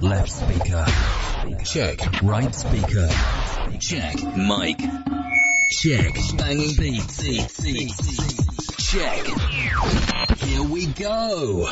Left 0.00 0.30
speaker. 0.30 0.86
Check. 1.62 2.22
Right 2.22 2.54
speaker. 2.54 3.06
Check. 3.78 4.16
Mic. 4.34 4.78
Check. 5.72 6.14
Banging 6.38 6.74
beats. 6.74 7.22
Check. 8.78 9.26
Here 10.38 10.62
we 10.62 10.86
go. 10.86 11.68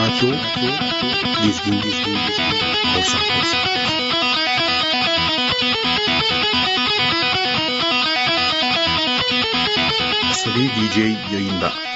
Radio 0.00 0.30
Dizgin 1.42 1.76
Dizgin 1.82 2.16
Dizgin 2.16 2.16
Korsan 2.94 3.22
Korsan 3.28 3.64
Asabi 10.30 10.70
DJ 10.76 10.96
yayında. 11.32 11.93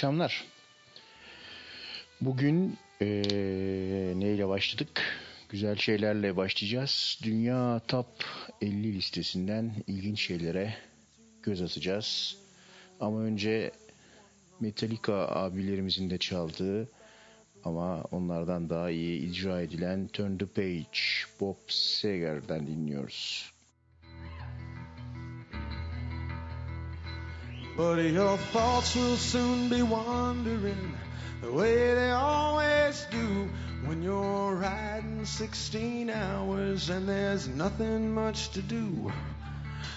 Akşamlar. 0.00 0.44
Bugün 2.20 2.78
eee, 3.00 4.12
neyle 4.16 4.48
başladık? 4.48 5.02
Güzel 5.48 5.76
şeylerle 5.76 6.36
başlayacağız. 6.36 7.18
Dünya 7.22 7.80
Top 7.88 8.06
50 8.62 8.94
listesinden 8.94 9.72
ilginç 9.86 10.20
şeylere 10.20 10.74
göz 11.42 11.62
atacağız. 11.62 12.36
Ama 13.00 13.20
önce 13.20 13.70
Metallica 14.60 15.14
abilerimizin 15.14 16.10
de 16.10 16.18
çaldığı 16.18 16.88
ama 17.64 18.02
onlardan 18.02 18.70
daha 18.70 18.90
iyi 18.90 19.30
icra 19.30 19.62
edilen 19.62 20.08
Turn 20.08 20.36
the 20.36 20.46
Page 20.46 21.00
Bob 21.40 21.56
Seger'den 21.68 22.66
dinliyoruz. 22.66 23.49
But 27.80 27.96
your 28.04 28.36
thoughts 28.36 28.94
will 28.94 29.16
soon 29.16 29.70
be 29.70 29.80
wandering 29.80 30.94
the 31.40 31.50
way 31.50 31.94
they 31.94 32.10
always 32.10 33.06
do 33.10 33.48
when 33.86 34.02
you're 34.02 34.54
riding 34.54 35.24
16 35.24 36.10
hours 36.10 36.90
and 36.90 37.08
there's 37.08 37.48
nothing 37.48 38.12
much 38.12 38.50
to 38.50 38.60
do. 38.60 39.10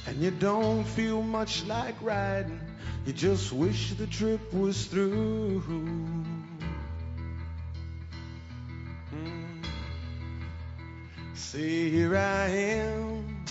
And 0.07 0.15
you 0.21 0.31
don't 0.31 0.85
feel 0.85 1.21
much 1.21 1.65
like 1.65 1.95
riding, 2.01 2.61
you 3.05 3.11
just 3.11 3.51
wish 3.51 3.91
the 3.95 4.07
trip 4.07 4.53
was 4.53 4.85
through. 4.85 5.61
Mm. 9.13 9.65
See, 11.33 11.89
here 11.89 12.15
I 12.15 12.47
am 12.47 13.45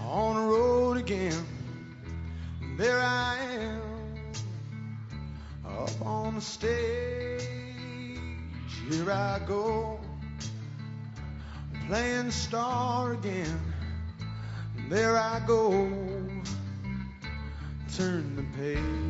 on 0.00 0.36
the 0.36 0.50
road 0.50 0.96
again. 0.96 1.44
There 2.76 3.00
I 3.00 3.38
am 3.38 3.82
up 5.64 6.02
on 6.04 6.34
the 6.34 6.40
stage. 6.40 7.48
Here 8.90 9.10
I 9.10 9.40
go 9.46 10.00
playing 11.86 12.30
star 12.30 13.12
again. 13.12 13.60
There 14.88 15.16
I 15.16 15.40
go. 15.46 15.88
Turn 17.96 18.36
the 18.36 18.42
page. 18.58 19.04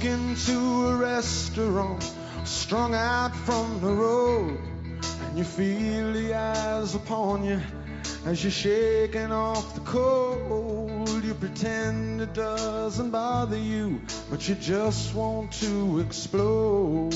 Walk 0.00 0.10
into 0.10 0.86
a 0.88 0.96
restaurant, 0.96 2.02
strung 2.44 2.94
out 2.94 3.34
from 3.34 3.80
the 3.80 3.92
road, 3.92 4.58
and 5.28 5.38
you 5.38 5.44
feel 5.44 6.12
the 6.12 6.34
eyes 6.34 6.94
upon 6.94 7.44
you 7.44 7.60
as 8.24 8.42
you're 8.42 8.50
shaking 8.50 9.32
off 9.32 9.74
the 9.74 9.80
cold. 9.80 11.24
You 11.24 11.34
pretend 11.34 12.20
it 12.20 12.32
doesn't 12.34 13.10
bother 13.10 13.58
you, 13.58 14.00
but 14.30 14.48
you 14.48 14.54
just 14.54 15.14
want 15.14 15.52
to 15.52 16.00
explode. 16.00 17.14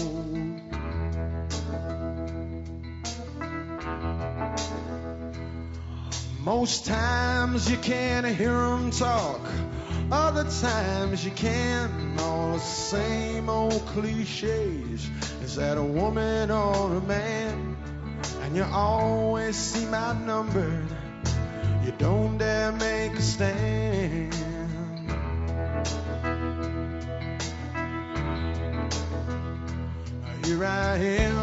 Most 6.40 6.84
times 6.84 7.70
you 7.70 7.78
can't 7.78 8.26
hear 8.26 8.52
'em 8.52 8.90
talk, 8.90 9.40
other 10.12 10.44
times 10.44 11.24
you 11.24 11.30
can. 11.30 12.03
All 12.18 12.52
the 12.52 12.58
same 12.60 13.48
old 13.48 13.84
cliches. 13.86 15.08
Is 15.42 15.56
that 15.56 15.76
a 15.78 15.82
woman 15.82 16.50
or 16.50 16.96
a 16.96 17.00
man? 17.00 17.76
And 18.42 18.56
you 18.56 18.64
always 18.64 19.56
seem 19.56 19.94
outnumbered. 19.94 20.88
You 21.84 21.92
don't 21.98 22.38
dare 22.38 22.72
make 22.72 23.12
a 23.12 23.22
stand. 23.22 24.34
Here 30.44 30.64
I 30.64 30.96
am 30.98 31.38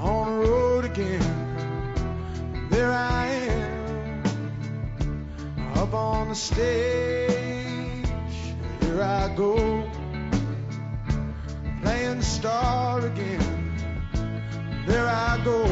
on 0.00 0.26
the 0.26 0.48
road 0.48 0.84
again. 0.86 2.68
There 2.70 2.90
I 2.90 3.26
am 3.26 4.22
up 5.76 5.92
on 5.94 6.28
the 6.30 6.34
stage. 6.34 7.63
Here 8.94 9.02
I 9.02 9.34
go 9.34 9.90
playing 11.82 12.22
star 12.22 13.04
again. 13.04 13.74
There 14.86 15.08
I 15.08 15.40
go 15.42 15.66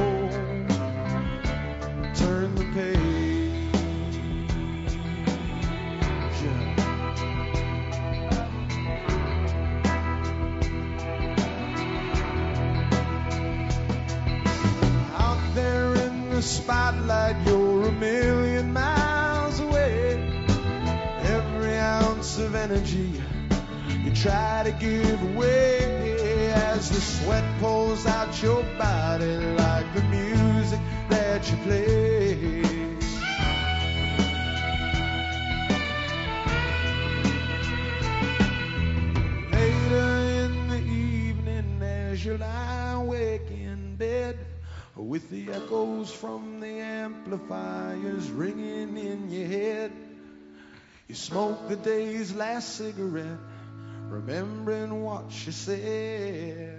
turn 2.17 2.53
the 2.57 2.65
page. 2.75 2.99
Out 15.17 15.55
there 15.55 15.95
in 15.95 16.31
the 16.31 16.43
spotlight, 16.43 17.37
you're 17.47 17.87
a 17.87 17.93
million 17.93 18.62
ounce 22.33 22.39
of 22.39 22.55
energy 22.55 23.21
you 24.05 24.15
try 24.15 24.63
to 24.65 24.73
give 24.73 25.23
away 25.35 26.51
as 26.55 26.89
the 26.89 27.01
sweat 27.01 27.45
pulls 27.61 28.07
out 28.07 28.43
your 28.43 28.63
body 28.79 29.37
like 29.37 29.95
the 29.95 30.03
music 30.05 30.81
that 31.11 31.51
you 31.51 31.57
play. 31.59 32.63
Later 39.53 40.09
in 40.41 40.69
the 40.69 40.79
evening, 40.79 41.83
as 41.83 42.25
you 42.25 42.39
lie 42.39 42.93
awake 42.93 43.51
in 43.51 43.97
bed, 43.97 44.39
with 44.97 45.29
the 45.31 45.53
echoes 45.53 46.11
from 46.11 46.61
the 46.61 46.81
amplifiers 46.81 48.31
ringing 48.31 48.97
in 48.97 49.31
your 49.31 49.47
head, 49.49 49.93
you 51.09 51.15
smoke 51.15 51.69
the 51.69 51.77
day's 51.77 52.35
last 52.35 52.77
cigarette, 52.77 53.39
remembering 54.09 55.03
what 55.03 55.25
you 55.45 55.53
said. 55.53 56.79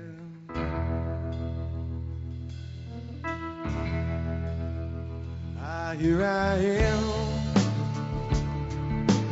Ah, 5.59 5.95
here 5.99 6.23
I 6.23 6.55
am 6.55 7.03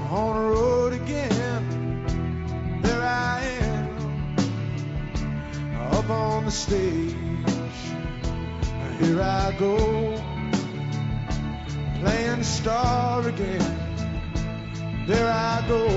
on 0.10 0.36
the 0.36 0.50
road 0.50 0.94
again. 0.94 2.82
There 2.82 3.02
I 3.02 3.42
am 3.62 3.98
up 5.94 6.10
on 6.10 6.46
the 6.46 6.52
stage. 6.52 7.16
Here 9.00 9.22
I 9.22 9.56
go 9.58 10.22
playing 12.02 12.44
star 12.44 13.28
again. 13.28 13.91
There 15.12 15.30
I 15.30 15.62
go 15.68 15.88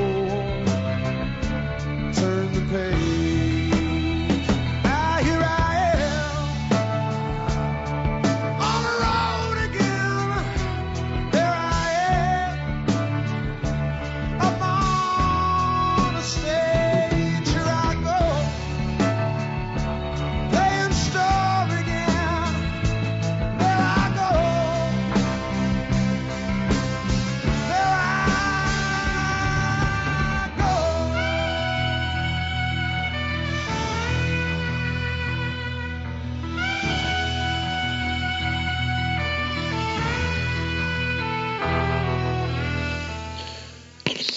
turn 2.12 2.52
the 2.52 2.62
page. 2.72 3.33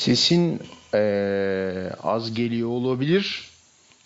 Sesin 0.08 0.60
eee, 0.94 1.92
az 2.04 2.34
geliyor 2.34 2.70
olabilir. 2.70 3.50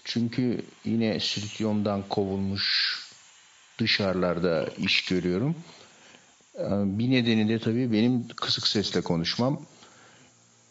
Çünkü 0.03 0.62
yine 0.86 1.19
stüdyomdan 1.19 2.03
kovulmuş 2.09 2.98
dışarılarda 3.80 4.69
iş 4.77 5.06
görüyorum. 5.06 5.56
Eee, 6.59 6.65
Bir 6.69 7.12
nedeni 7.12 7.50
de 7.50 7.59
tabii 7.59 7.92
benim 7.92 8.27
kısık 8.27 8.68
sesle 8.68 9.01
konuşmam. 9.01 9.62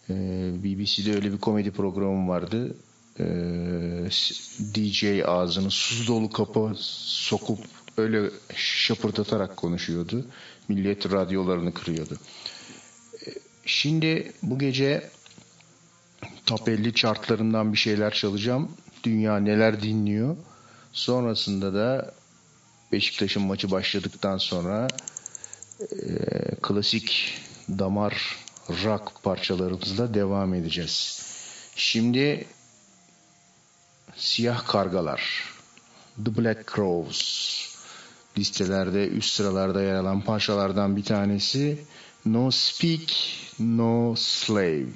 Eee, 0.08 0.16
BBC'de 0.64 1.14
öyle 1.14 1.32
bir 1.32 1.38
komedi 1.38 1.70
programı 1.70 2.28
vardı. 2.28 2.76
Eee, 3.18 3.26
DJ 4.74 5.24
ağzını 5.24 5.70
su 5.70 6.06
dolu 6.06 6.30
kapı 6.30 6.72
sokup 6.78 7.58
öyle 7.96 8.30
şapırdatarak 8.56 9.56
konuşuyordu. 9.56 10.26
Millet 10.68 11.12
radyolarını 11.12 11.74
kırıyordu. 11.74 12.18
Şimdi 13.66 14.32
bu 14.42 14.58
gece 14.58 15.10
Top 16.50 16.68
50 16.68 16.94
chartlarından 16.94 17.72
bir 17.72 17.78
şeyler 17.78 18.12
çalacağım. 18.12 18.70
Dünya 19.04 19.36
neler 19.36 19.82
dinliyor. 19.82 20.36
Sonrasında 20.92 21.74
da 21.74 22.14
Beşiktaş'ın 22.92 23.42
maçı 23.42 23.70
başladıktan 23.70 24.38
sonra 24.38 24.88
e, 25.80 26.06
klasik 26.62 27.34
damar 27.68 28.36
rock 28.68 29.22
parçalarımızla 29.22 30.14
devam 30.14 30.54
edeceğiz. 30.54 31.22
Şimdi 31.76 32.46
Siyah 34.16 34.66
Kargalar 34.66 35.44
The 36.24 36.36
Black 36.36 36.74
Crows 36.74 37.20
listelerde 38.38 39.08
üst 39.08 39.32
sıralarda 39.32 39.82
yer 39.82 39.94
alan 39.94 40.20
parçalardan 40.20 40.96
bir 40.96 41.04
tanesi 41.04 41.84
No 42.24 42.50
Speak 42.50 43.10
No 43.58 44.14
Slave. 44.16 44.86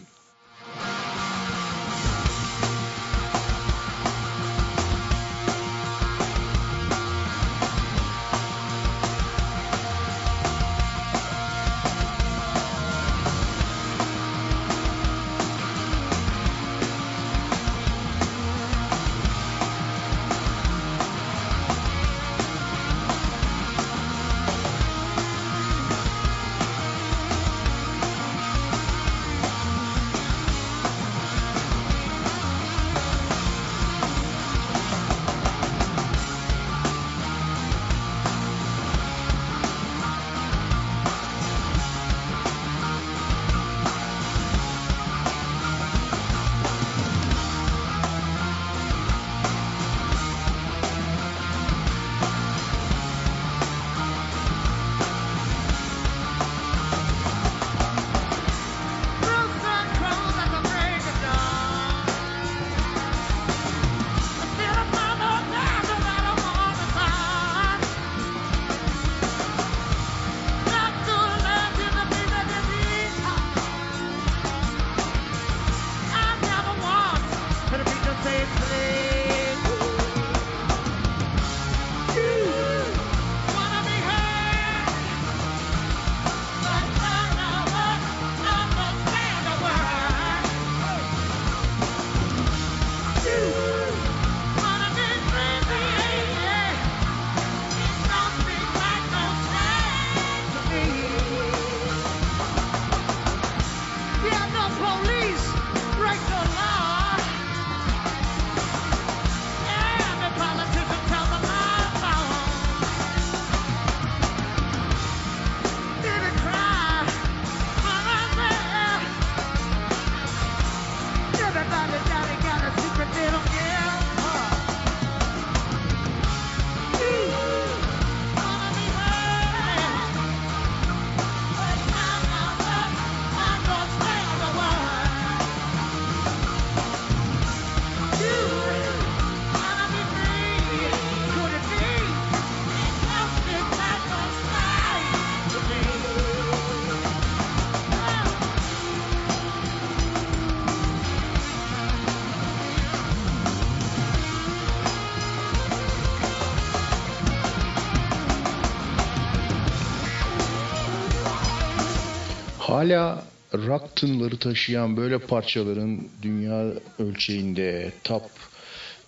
Hala 162.84 163.24
rock 163.54 163.96
tınları 163.96 164.38
taşıyan 164.38 164.96
böyle 164.96 165.18
parçaların 165.18 166.08
dünya 166.22 166.64
ölçeğinde 166.98 167.92
top 168.04 168.22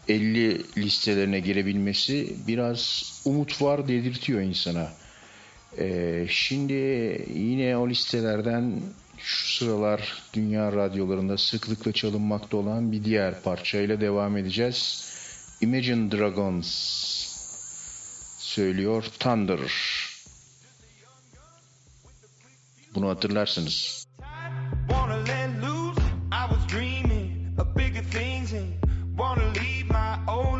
50 0.08 0.62
listelerine 0.76 1.40
girebilmesi 1.40 2.36
biraz 2.46 3.12
umut 3.24 3.62
var 3.62 3.88
dedirtiyor 3.88 4.40
insana. 4.40 4.88
Ee, 5.78 6.26
şimdi 6.28 6.72
yine 7.34 7.76
o 7.76 7.88
listelerden 7.88 8.80
şu 9.18 9.56
sıralar 9.56 10.22
dünya 10.34 10.72
radyolarında 10.72 11.38
sıklıkla 11.38 11.92
çalınmakta 11.92 12.56
olan 12.56 12.92
bir 12.92 13.04
diğer 13.04 13.42
parçayla 13.42 14.00
devam 14.00 14.36
edeceğiz. 14.36 15.08
Imagine 15.60 16.10
Dragons 16.10 16.68
söylüyor 18.38 19.04
Thunder. 19.18 19.60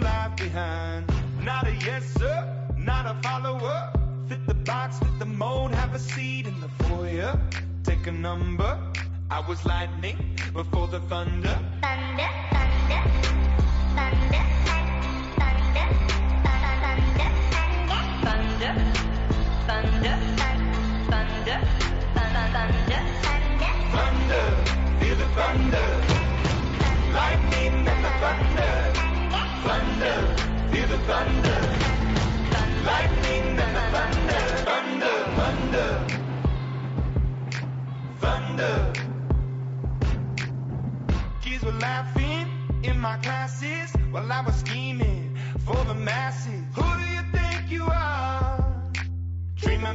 Life 0.03 0.37
behind. 0.37 1.11
Not 1.43 1.67
a 1.67 1.75
yes 1.75 2.05
sir, 2.19 2.37
not 2.77 3.07
a 3.07 3.15
follower. 3.23 3.93
Fit 4.29 4.47
the 4.47 4.55
box, 4.55 4.99
fit 4.99 5.19
the 5.19 5.27
mold, 5.27 5.75
have 5.75 5.95
a 5.95 5.99
seat 5.99 6.47
in 6.47 6.61
the 6.61 6.69
foyer. 6.85 7.39
Take 7.85 8.07
a 8.07 8.13
number. 8.13 8.79
I 9.31 9.41
was 9.49 9.65
lightning 9.65 10.37
before 10.53 10.89
the. 10.89 11.01
Thunder, 11.09 11.57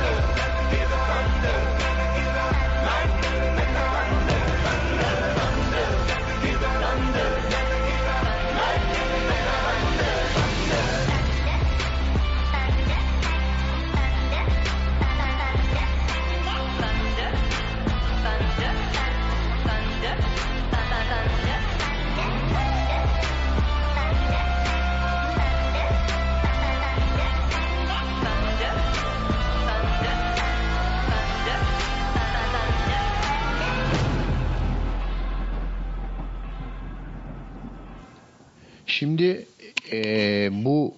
Şimdi 39.02 39.46
eee, 39.92 40.50
bu 40.52 40.94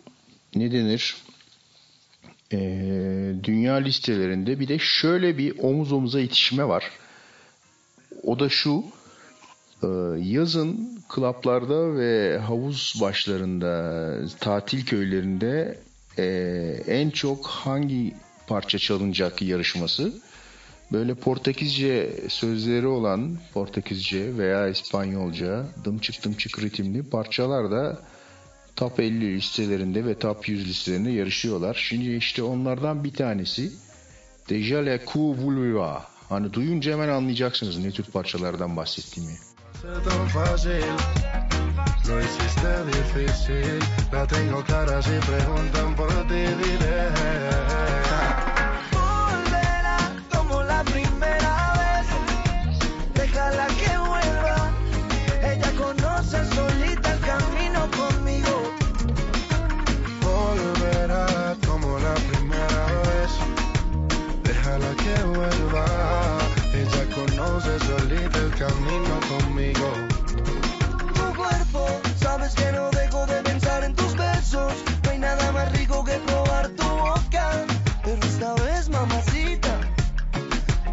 ne 0.55 0.71
denir? 0.71 1.15
Eee, 2.51 3.43
dünya 3.43 3.75
listelerinde 3.75 4.59
bir 4.59 4.67
de 4.67 4.79
şöyle 4.79 5.37
bir 5.37 5.59
omuz 5.59 5.91
omuza 5.91 6.19
itişme 6.19 6.67
var. 6.67 6.91
O 8.23 8.39
da 8.39 8.49
şu. 8.49 8.83
eee, 9.83 9.89
yazın 10.19 10.99
klaplarda 11.09 11.95
ve 11.95 12.37
havuz 12.37 12.93
başlarında, 13.01 14.15
tatil 14.39 14.85
köylerinde 14.85 15.77
eee, 16.17 16.83
en 16.87 17.09
çok 17.09 17.47
hangi 17.47 18.13
parça 18.47 18.77
çalınacak 18.77 19.41
yarışması. 19.41 20.13
Böyle 20.93 21.15
Portekizce 21.15 22.13
sözleri 22.29 22.87
olan 22.87 23.37
Portekizce 23.53 24.37
veya 24.37 24.67
İspanyolca 24.67 25.65
dımçık 25.85 26.25
dımçık 26.25 26.59
ritimli 26.61 27.09
parçalar 27.09 27.71
da 27.71 28.01
Top 28.75 28.99
50 28.99 29.35
listelerinde 29.35 30.05
ve 30.05 30.19
Top 30.19 30.49
100 30.49 30.67
listelerinde 30.67 31.11
yarışıyorlar. 31.11 31.73
Şimdi 31.73 32.15
işte 32.15 32.43
onlardan 32.43 33.03
bir 33.03 33.13
tanesi 33.13 33.71
Deja 34.49 34.85
la 34.85 34.99
Cu 35.05 35.19
Vulva. 35.19 36.05
Hani 36.29 36.53
duyunca 36.53 36.91
hemen 36.91 37.09
anlayacaksınız 37.09 37.77
ne 37.77 37.91
tür 37.91 38.03
parçalardan 38.03 38.77
bahsettiğimi. 38.77 39.33
lo 42.09 42.19
hiciste 42.19 42.73
difícil. 42.87 43.81
La 44.13 44.27
tengo 44.27 44.63
clara 44.67 45.01
si 45.01 45.19
preguntan 45.27 45.95
por 45.95 46.09
ti 46.29 46.43
diré. 46.59 47.62
Conoce 67.25 67.79
solita 67.79 68.37
el 68.37 68.51
camino 68.55 69.13
conmigo. 69.31 69.87
Tu 71.13 71.35
cuerpo, 71.35 71.87
sabes 72.17 72.53
que 72.53 72.71
no 72.71 72.89
dejo 72.91 73.25
de 73.25 73.41
pensar 73.43 73.83
en 73.83 73.95
tus 73.95 74.15
besos. 74.15 74.73
No 75.03 75.09
hay 75.09 75.19
nada 75.19 75.51
más 75.51 75.71
rico 75.71 76.03
que 76.03 76.17
probar 76.27 76.69
tu 76.69 76.83
boca. 76.83 77.65
Pero 78.03 78.21
esta 78.27 78.53
vez, 78.55 78.89
mamacita, 78.89 79.73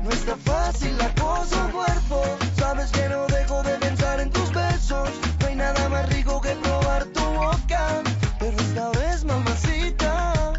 no 0.05 0.11
está 0.11 0.37
fácil 0.37 0.97
la 0.99 1.13
cosa. 1.15 1.67
Tu 1.67 1.73
cuerpo, 1.73 2.23
sabes 2.57 2.91
que 2.93 3.09
no 3.09 3.27
dejo 3.27 3.63
de 3.63 3.75
pensar 3.79 4.21
en 4.21 4.31
tus 4.31 4.53
besos. 4.53 5.11
No 5.41 5.47
hay 5.47 5.57
nada 5.57 5.89
más 5.89 6.09
rico 6.11 6.41
que 6.41 6.55
probar 6.63 7.05
tu 7.07 7.25
boca. 7.25 8.03
Pero 8.39 8.57
esta 8.57 8.91
vez, 8.91 9.25
mamacita, 9.25 10.53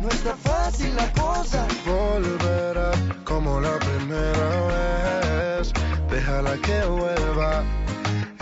no 0.00 0.08
está 0.08 0.36
fácil 0.36 0.94
la 0.96 1.10
cosa. 1.12 1.59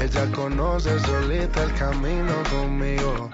Ella 0.01 0.25
conoce 0.33 0.99
solita 1.01 1.65
el 1.65 1.75
camino 1.75 2.33
conmigo. 2.51 3.29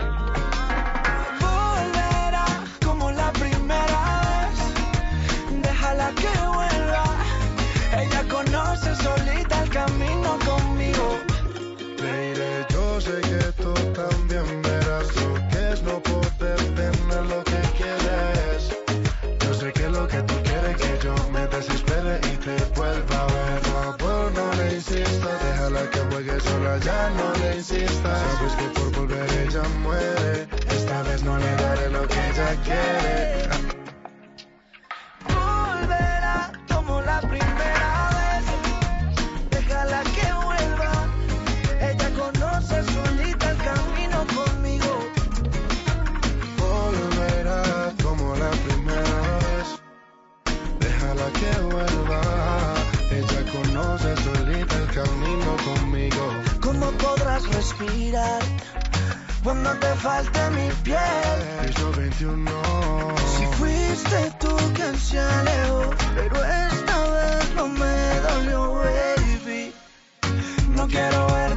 ya 26.79 27.11
no 27.11 27.33
le 27.41 27.57
insistas. 27.57 28.21
Sabes 28.37 28.53
que 28.55 28.81
por 28.81 28.91
volver 28.93 29.31
ella 29.47 29.63
muere. 29.83 30.49
Esta 30.71 31.03
vez 31.03 31.23
no 31.23 31.39
le 31.39 31.57
daré 31.57 31.91
lo 31.91 32.07
que 32.09 32.19
ella 32.31 32.57
quiere. 32.65 33.54
respirar 57.79 58.43
cuando 59.43 59.71
te 59.79 59.95
falte 59.97 60.51
mi 60.51 60.69
piel. 60.83 61.67
Piso 61.67 61.93
21. 61.93 62.51
Si 63.37 63.47
fuiste 63.59 64.33
tú 64.41 64.57
quien 64.75 64.97
se 64.99 65.19
alejó, 65.19 65.91
pero 66.15 66.37
esta 66.45 67.05
vez 67.11 67.55
no 67.55 67.69
me 67.69 68.21
dolió, 68.21 68.75
baby. 68.75 69.73
No 70.75 70.87
quiero 70.87 71.27
ver 71.27 71.54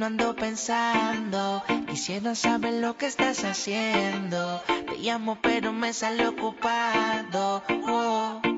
no 0.00 0.06
ando 0.06 0.34
pensando. 0.34 1.62
Quisiera 1.86 2.34
saber 2.34 2.72
lo 2.80 2.96
que 2.96 3.06
estás 3.06 3.44
haciendo. 3.44 4.62
Te 4.66 4.96
llamo 4.96 5.38
pero 5.42 5.72
me 5.74 5.92
sale 5.92 6.26
ocupado. 6.26 7.62
Oh. 7.86 8.49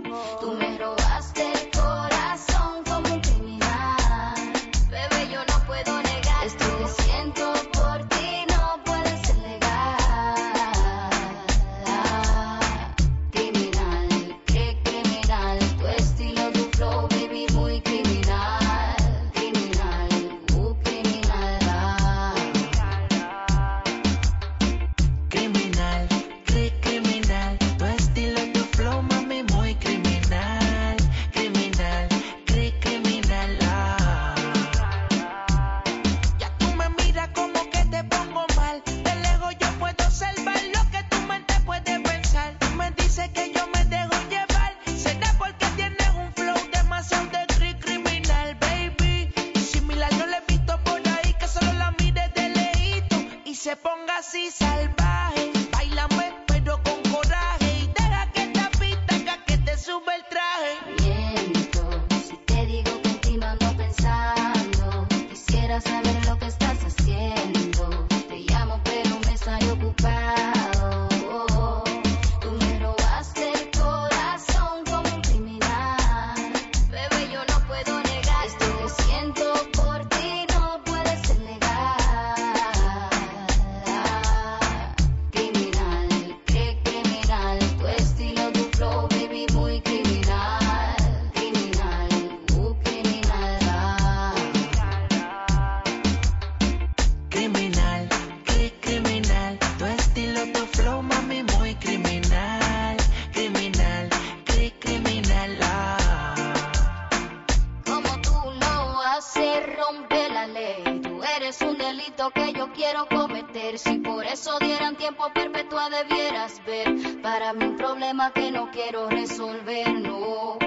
quiero 112.74 113.06
cometer. 113.06 113.78
Si 113.78 113.98
por 113.98 114.24
eso 114.24 114.58
dieran 114.58 114.96
tiempo 114.96 115.24
perpetua 115.32 115.88
debieras 115.90 116.60
ver. 116.66 117.20
Para 117.22 117.52
mí 117.52 117.64
un 117.64 117.76
problema 117.76 118.32
que 118.32 118.50
no 118.50 118.70
quiero 118.70 119.08
resolver, 119.08 119.92
no. 119.94 120.58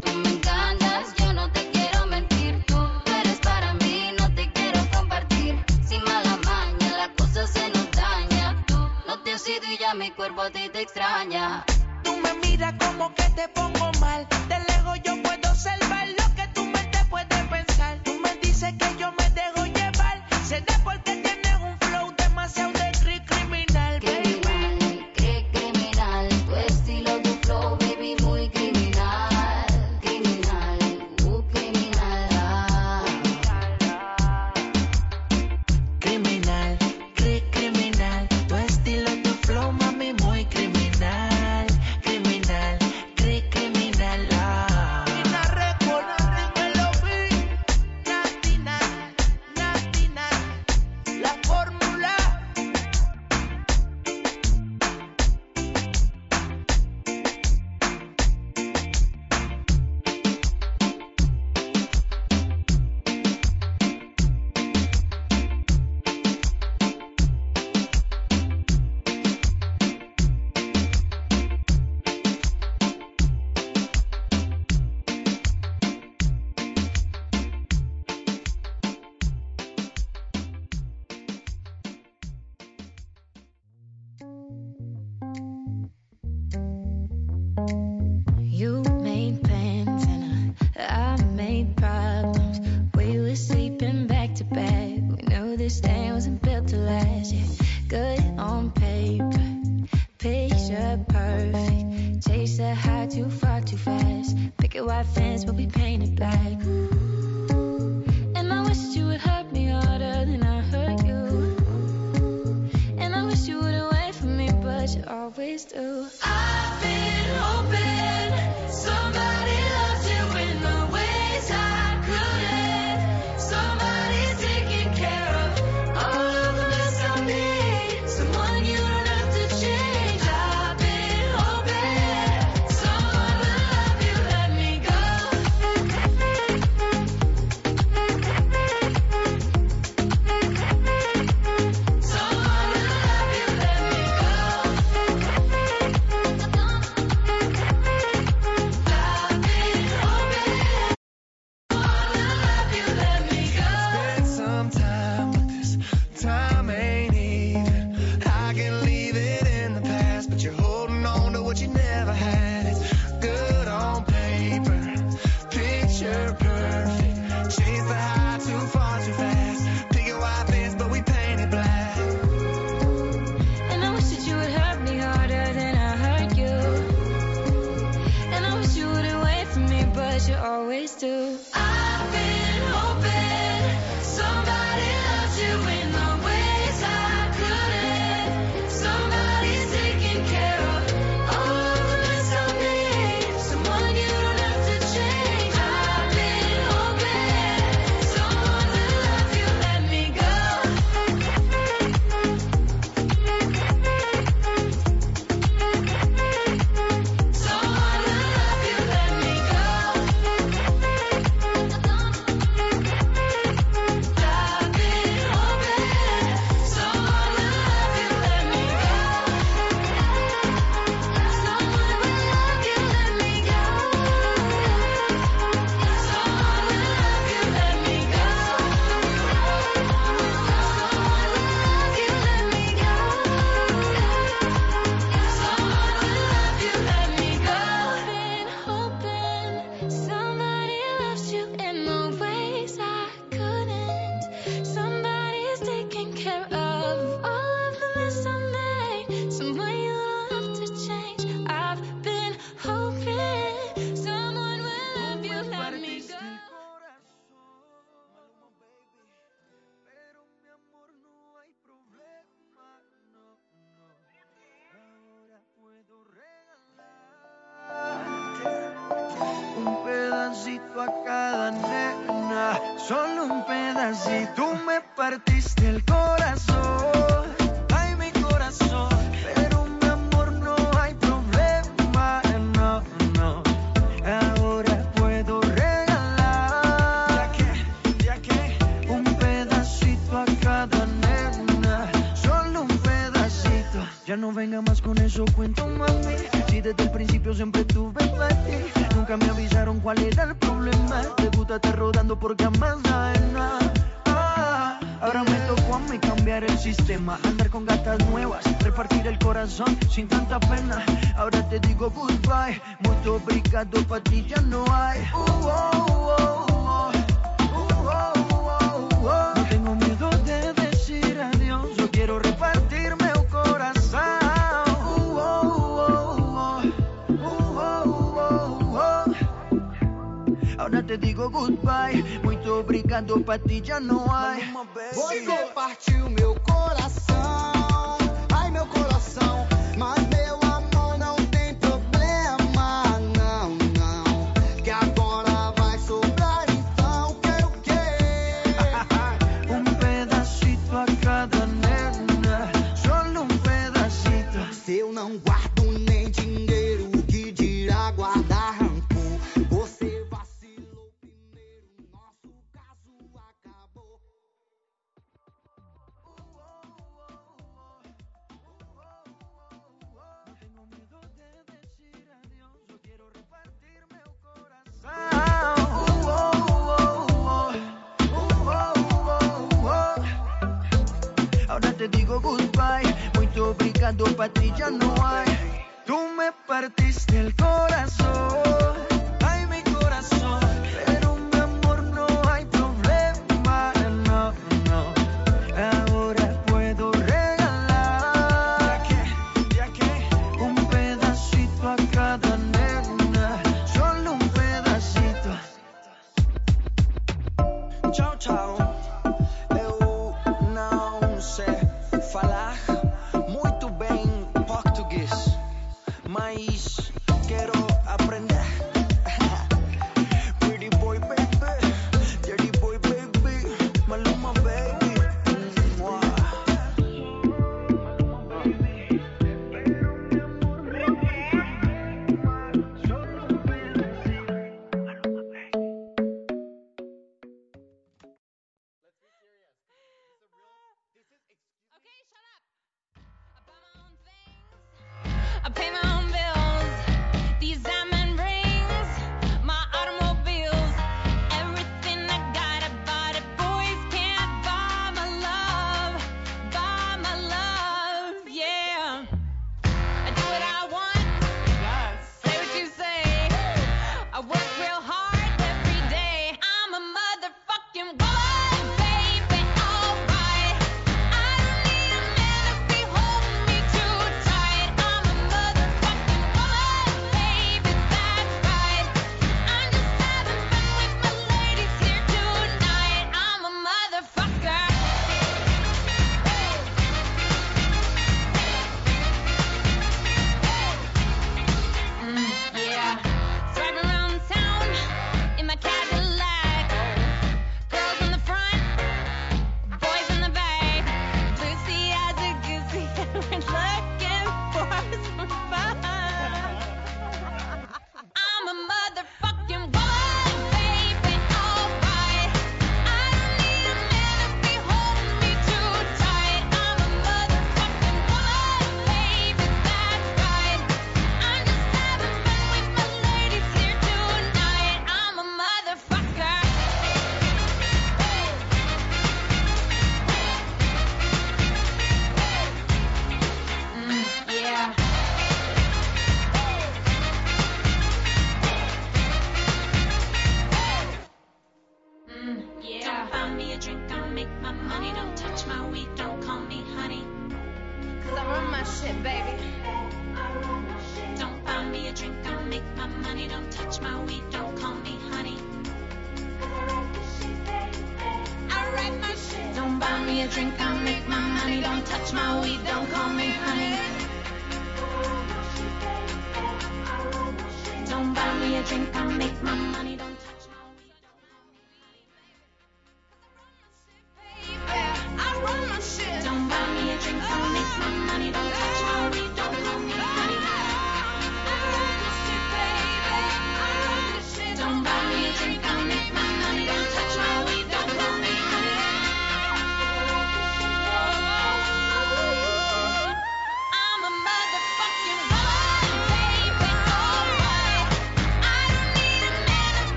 Tú 0.00 0.12
me 0.22 0.28
encantas, 0.30 1.14
yo 1.16 1.32
no 1.32 1.50
te 1.52 1.68
quiero 1.70 2.06
mentir. 2.06 2.64
Tú 2.66 2.76
eres 3.20 3.38
para 3.40 3.74
mí, 3.74 4.10
no 4.18 4.34
te 4.34 4.50
quiero 4.52 4.80
compartir. 4.94 5.64
Sin 5.84 6.02
mala 6.04 6.38
maña, 6.44 6.96
la 6.96 7.12
cosa 7.14 7.46
se 7.46 7.68
nos 7.70 7.90
daña. 7.92 8.64
Tú 8.66 8.78
no 9.06 9.22
te 9.22 9.32
has 9.32 9.48
ido 9.48 9.64
y 9.70 9.78
ya 9.78 9.94
mi 9.94 10.10
cuerpo 10.10 10.42
a 10.42 10.50
ti 10.50 10.68
te 10.68 10.82
extraña. 10.82 11.64
Tú 12.02 12.16
me 12.16 12.34
miras 12.34 12.74
como 12.78 13.14
que 13.14 13.24
te 13.30 13.48
pongo 13.48 13.90
mal. 14.00 14.28
Te 14.48 14.58
lejos 14.72 14.98
yo 15.04 15.21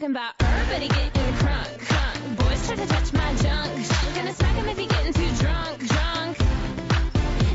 talking 0.00 0.16
about 0.16 0.32
everybody 0.40 0.88
getting 0.88 1.32
crunk, 1.34 1.78
crunk. 1.78 2.36
Boys 2.38 2.66
try 2.66 2.76
to 2.76 2.86
touch 2.86 3.12
my 3.12 3.34
junk, 3.34 3.86
junk. 3.86 4.14
Gonna 4.14 4.32
smack 4.32 4.54
him 4.54 4.68
if 4.68 4.78
he 4.78 4.86
getting 4.86 5.12
too 5.12 5.30
drunk, 5.42 5.78
drunk. 5.78 6.38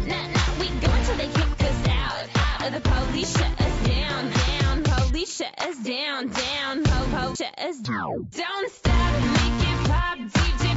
Nah, 0.05 0.27
nah, 0.27 0.59
we 0.59 0.69
go 0.69 0.91
until 0.91 1.15
they 1.15 1.27
kick 1.27 1.63
us 1.63 1.87
out, 1.87 2.61
out. 2.61 2.71
The 2.71 2.81
police 2.81 3.35
shut 3.35 3.61
us 3.61 3.87
down, 3.87 4.31
down. 4.31 4.83
Police 4.83 5.35
shut 5.35 5.59
us 5.59 5.77
down, 5.77 6.27
down. 6.27 6.85
Ho, 6.85 7.17
ho, 7.17 7.33
shut 7.33 7.57
us 7.57 7.79
down. 7.79 8.27
Don't 8.31 8.71
stop, 8.71 9.13
make 9.13 9.69
it 9.69 9.89
pop, 9.89 10.17
DJ. 10.19 10.74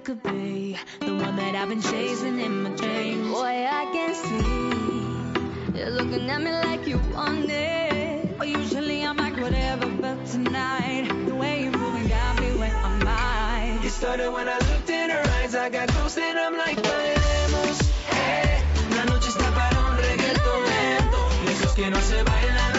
could 0.00 0.22
be 0.22 0.76
the 1.00 1.14
one 1.14 1.36
that 1.36 1.54
I've 1.54 1.68
been 1.68 1.82
chasing 1.82 2.38
in 2.38 2.62
my 2.62 2.70
dreams. 2.70 3.30
Boy, 3.30 3.66
I 3.68 3.84
can 3.92 4.14
see 4.14 5.78
you're 5.78 5.90
looking 5.90 6.28
at 6.30 6.40
me 6.40 6.50
like 6.50 6.86
you 6.86 6.98
want 7.14 7.50
it. 7.50 8.38
Well, 8.38 8.48
usually 8.48 9.02
I'm 9.04 9.16
like 9.16 9.36
whatever, 9.36 9.86
but 9.86 10.24
tonight 10.26 11.08
the 11.26 11.34
way 11.34 11.62
you're 11.62 11.76
moving 11.76 12.08
got 12.08 12.40
me 12.40 12.50
where 12.58 12.76
I'm 12.76 13.06
at. 13.06 13.84
It 13.84 13.90
started 13.90 14.30
when 14.30 14.48
I 14.48 14.58
looked 14.58 14.90
in 14.90 15.10
her 15.10 15.22
eyes, 15.40 15.54
I 15.54 15.68
got 15.68 15.88
close 15.88 16.16
and 16.18 16.38
I'm 16.38 16.56
like, 16.56 16.76
bailemos. 16.76 17.78
Hey, 18.10 18.62
eh. 18.62 18.96
la 18.96 19.04
noche 19.06 19.28
está 19.28 19.50
para 19.52 19.78
un 19.80 19.96
reggaetonero, 19.96 21.28
de 21.44 21.52
esos 21.52 21.72
que 21.74 21.90
no 21.90 22.00
se 22.00 22.22
bailan. 22.22 22.77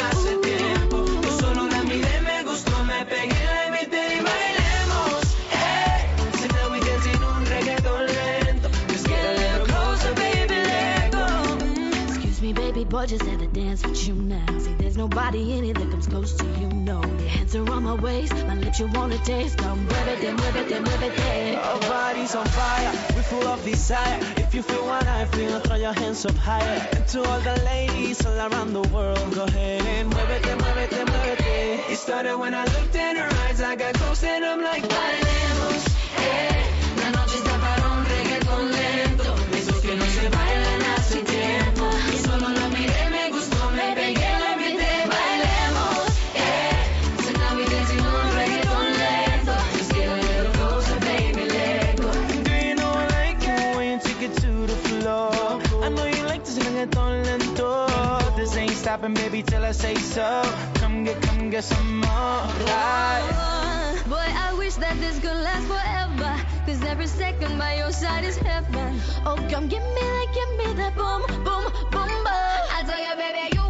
much 13.00 13.14
as 13.14 13.22
had 13.22 13.40
to 13.40 13.48
dance 13.48 13.82
with 13.88 14.06
you 14.10 14.14
now. 14.14 14.46
See, 14.60 14.74
there's 14.74 14.98
nobody 14.98 15.58
in 15.58 15.64
it 15.64 15.76
that 15.76 15.90
comes 15.90 16.06
close 16.06 16.34
to 16.34 16.46
you, 16.60 16.68
no. 16.68 17.02
Your 17.02 17.30
hands 17.30 17.56
are 17.56 17.72
on 17.72 17.84
my 17.84 17.94
waist, 17.94 18.34
my 18.46 18.56
lips 18.56 18.78
you 18.78 18.88
wanna 18.88 19.18
taste. 19.20 19.58
Come 19.58 19.80
move 19.86 20.08
it, 20.14 20.20
then 20.20 20.36
whip 20.36 20.56
it, 20.58 20.82
move 20.82 21.04
it. 21.04 21.58
Our 21.58 21.80
bodies 21.80 22.36
on 22.36 22.46
fire, 22.46 22.92
we're 23.16 23.22
full 23.22 23.48
of 23.48 23.64
desire. 23.64 24.20
If 24.36 24.54
you 24.54 24.62
feel 24.62 24.86
what 24.86 25.08
I 25.08 25.24
feel, 25.34 25.62
throw 25.62 25.78
your 25.78 25.94
hands 25.94 26.26
up 26.26 26.36
higher. 26.36 26.90
And 26.92 27.08
to 27.08 27.24
all 27.24 27.40
the 27.40 27.56
ladies 27.64 28.26
all 28.26 28.38
around 28.38 28.74
the 28.74 28.86
world, 28.94 29.34
go 29.34 29.46
ahead 29.46 29.82
and 29.82 30.10
move 30.10 30.30
it, 30.36 30.46
move 30.46 30.78
it, 30.84 30.92
move 30.92 31.24
it. 31.24 31.92
It 31.92 31.98
started 31.98 32.36
when 32.36 32.54
I 32.54 32.66
looked 32.66 32.96
in 32.96 33.16
her 33.16 33.30
eyes, 33.46 33.62
I 33.62 33.78
got 33.78 33.94
close 33.94 34.22
and 34.26 34.44
I'm 34.44 34.62
like, 34.62 34.84
dynamos, 34.90 35.88
hey. 36.18 36.69
stopping, 58.90 59.14
baby, 59.14 59.44
till 59.44 59.64
I 59.64 59.72
say 59.72 59.94
so. 59.94 60.42
Come 60.82 61.04
get, 61.04 61.22
come 61.22 61.52
get 61.52 61.64
some 61.64 62.00
more. 62.02 62.42
Light. 62.70 63.30
Oh, 63.34 64.04
boy, 64.08 64.30
I 64.46 64.56
wish 64.58 64.74
that 64.78 65.00
this 65.00 65.20
could 65.20 65.40
last 65.48 65.68
forever. 65.68 66.32
Cause 66.66 66.84
every 66.84 67.06
second 67.06 67.60
by 67.60 67.76
your 67.76 67.92
side 67.92 68.24
is 68.24 68.38
heaven. 68.38 69.00
Oh, 69.28 69.36
come 69.52 69.68
give 69.68 69.84
me 69.84 70.02
that, 70.02 70.28
give 70.38 70.52
me 70.60 70.74
that 70.82 70.96
boom, 70.96 71.22
boom, 71.46 71.66
boom, 71.94 72.10
boom. 72.26 72.62
I 72.78 72.82
tell 72.88 73.02
you, 73.08 73.16
baby, 73.16 73.44
you 73.54 73.69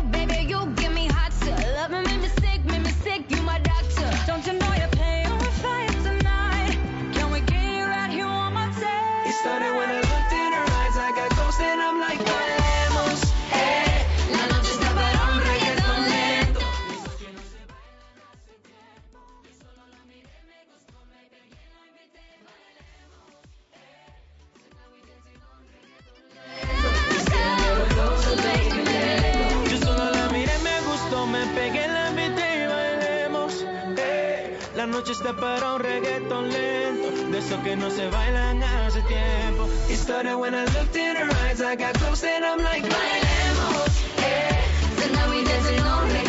noche 35.00 35.14
está 35.14 35.32
para 35.34 35.76
un 35.76 35.80
reggaeton 35.80 36.50
lento 36.50 37.32
De 37.32 37.38
esos 37.38 37.60
que 37.64 37.76
no 37.78 37.90
se 37.90 38.10
bailan 38.10 38.62
hace 38.62 39.02
tiempo 39.04 39.70
It 39.90 39.98
started 39.98 40.36
when 40.36 40.54
I 40.54 40.66
looked 40.66 40.96
in 40.98 41.16
her 41.16 41.30
eyes 41.46 41.62
I 41.62 41.78
got 41.78 41.94
close 42.00 42.26
and 42.26 42.44
I'm 42.44 42.62
like, 42.62 42.84
bailemos 42.84 43.92
eh. 44.18 44.62
Then 44.98 45.12
now 45.14 45.30
we 45.30 45.46
dancing 45.46 45.80
on 45.80 46.29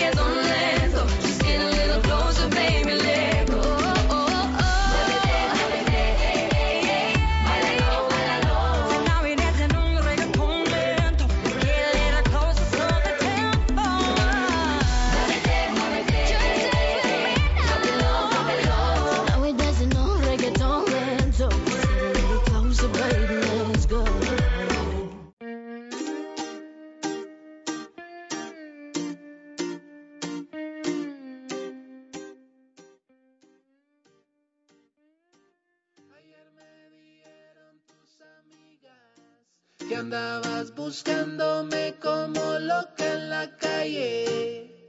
andabas 40.10 40.74
buscándome 40.74 41.94
como 42.02 42.58
loca 42.58 43.14
en 43.14 43.30
la 43.30 43.56
calle. 43.56 44.88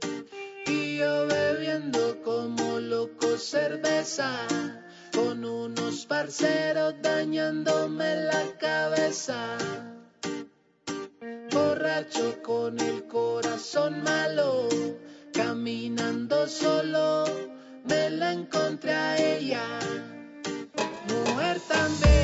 Y 0.66 0.96
yo 0.96 1.28
bebiendo 1.28 2.20
como 2.24 2.80
loco 2.80 3.38
cerveza 3.38 4.32
con 5.14 5.44
unos 5.44 6.06
parceros 6.06 6.94
dañándome 7.02 8.16
la 8.16 8.58
cabeza. 8.58 9.58
Borracho 11.52 12.42
con 12.42 12.80
el 12.80 13.06
corazón 13.06 14.02
malo 14.02 14.68
caminando 15.32 16.48
solo 16.48 17.26
me 17.84 18.10
la 18.10 18.32
encontré 18.32 18.92
a 18.92 19.16
ella 19.18 19.78
mujer 21.08 21.60
también 21.68 22.21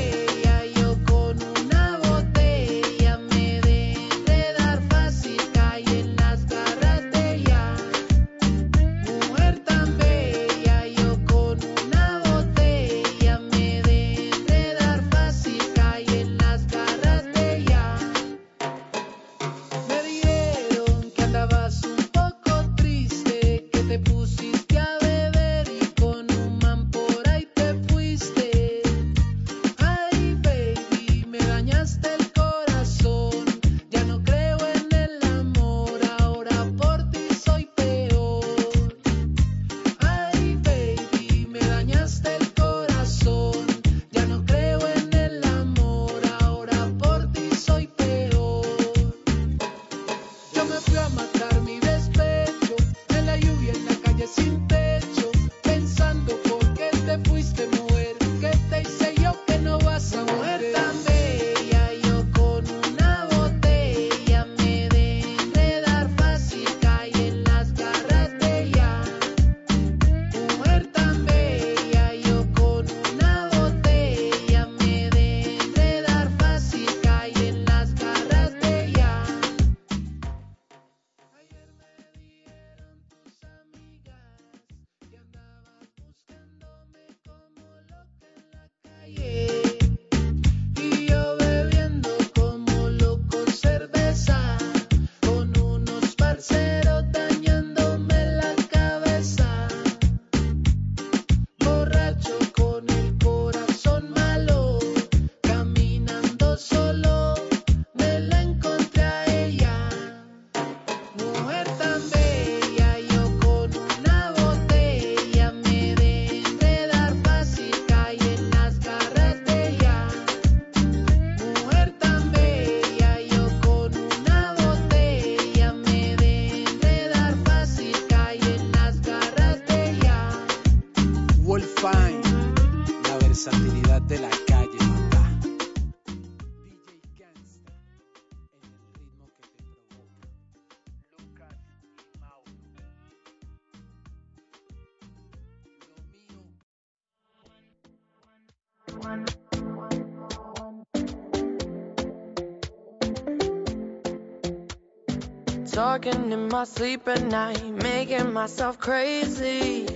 Talking 155.78 156.32
in 156.32 156.48
my 156.48 156.64
sleep 156.64 157.06
at 157.06 157.22
night, 157.22 157.62
making 157.64 158.32
myself 158.32 158.80
crazy. 158.80 159.86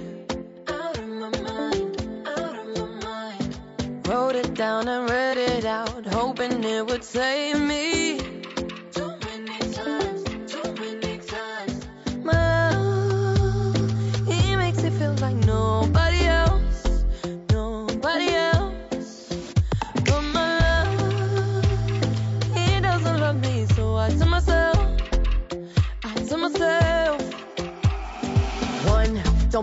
Out 0.69 0.97
of 0.97 1.09
my 1.09 1.29
mind, 1.43 2.25
out 2.25 2.57
of 2.57 2.67
my 2.79 2.87
mind. 3.03 4.07
Wrote 4.07 4.37
it 4.37 4.55
down 4.55 4.87
and 4.87 5.11
read 5.11 5.39
it 5.39 5.65
out, 5.65 6.07
hoping 6.07 6.63
it 6.63 6.87
would 6.87 7.03
save 7.03 7.61
me. 7.61 8.32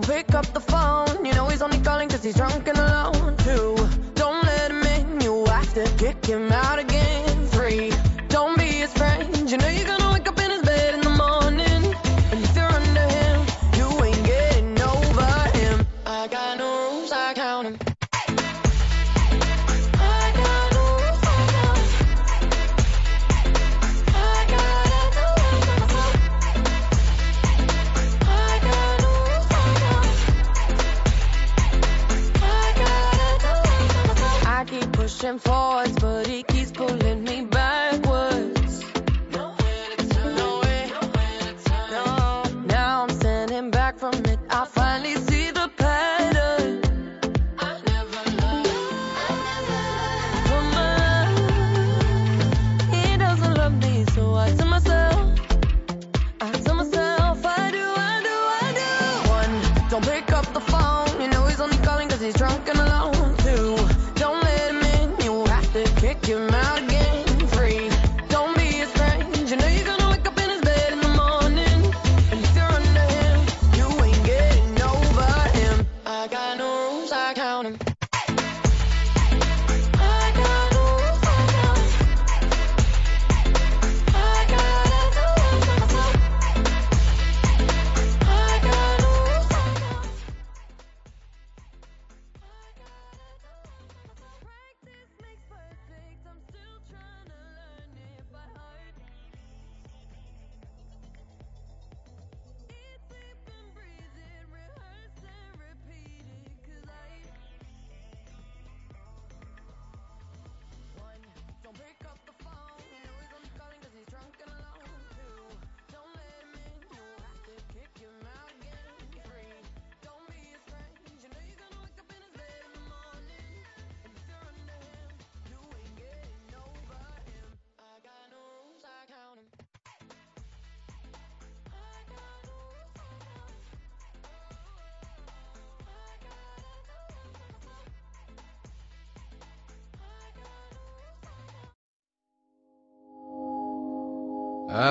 don't 0.00 0.16
pick 0.16 0.34
up 0.34 0.46
the 0.52 0.60
phone. 0.60 1.24
You 1.24 1.34
know 1.34 1.48
he's 1.48 1.62
only 1.62 1.78
calling 1.78 2.08
cause 2.08 2.22
he's 2.22 2.36
drunk 2.36 2.68
and 2.68 2.78
alone. 2.78 3.19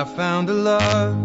I 0.00 0.04
found 0.04 0.48
a 0.48 0.54
love. 0.54 1.19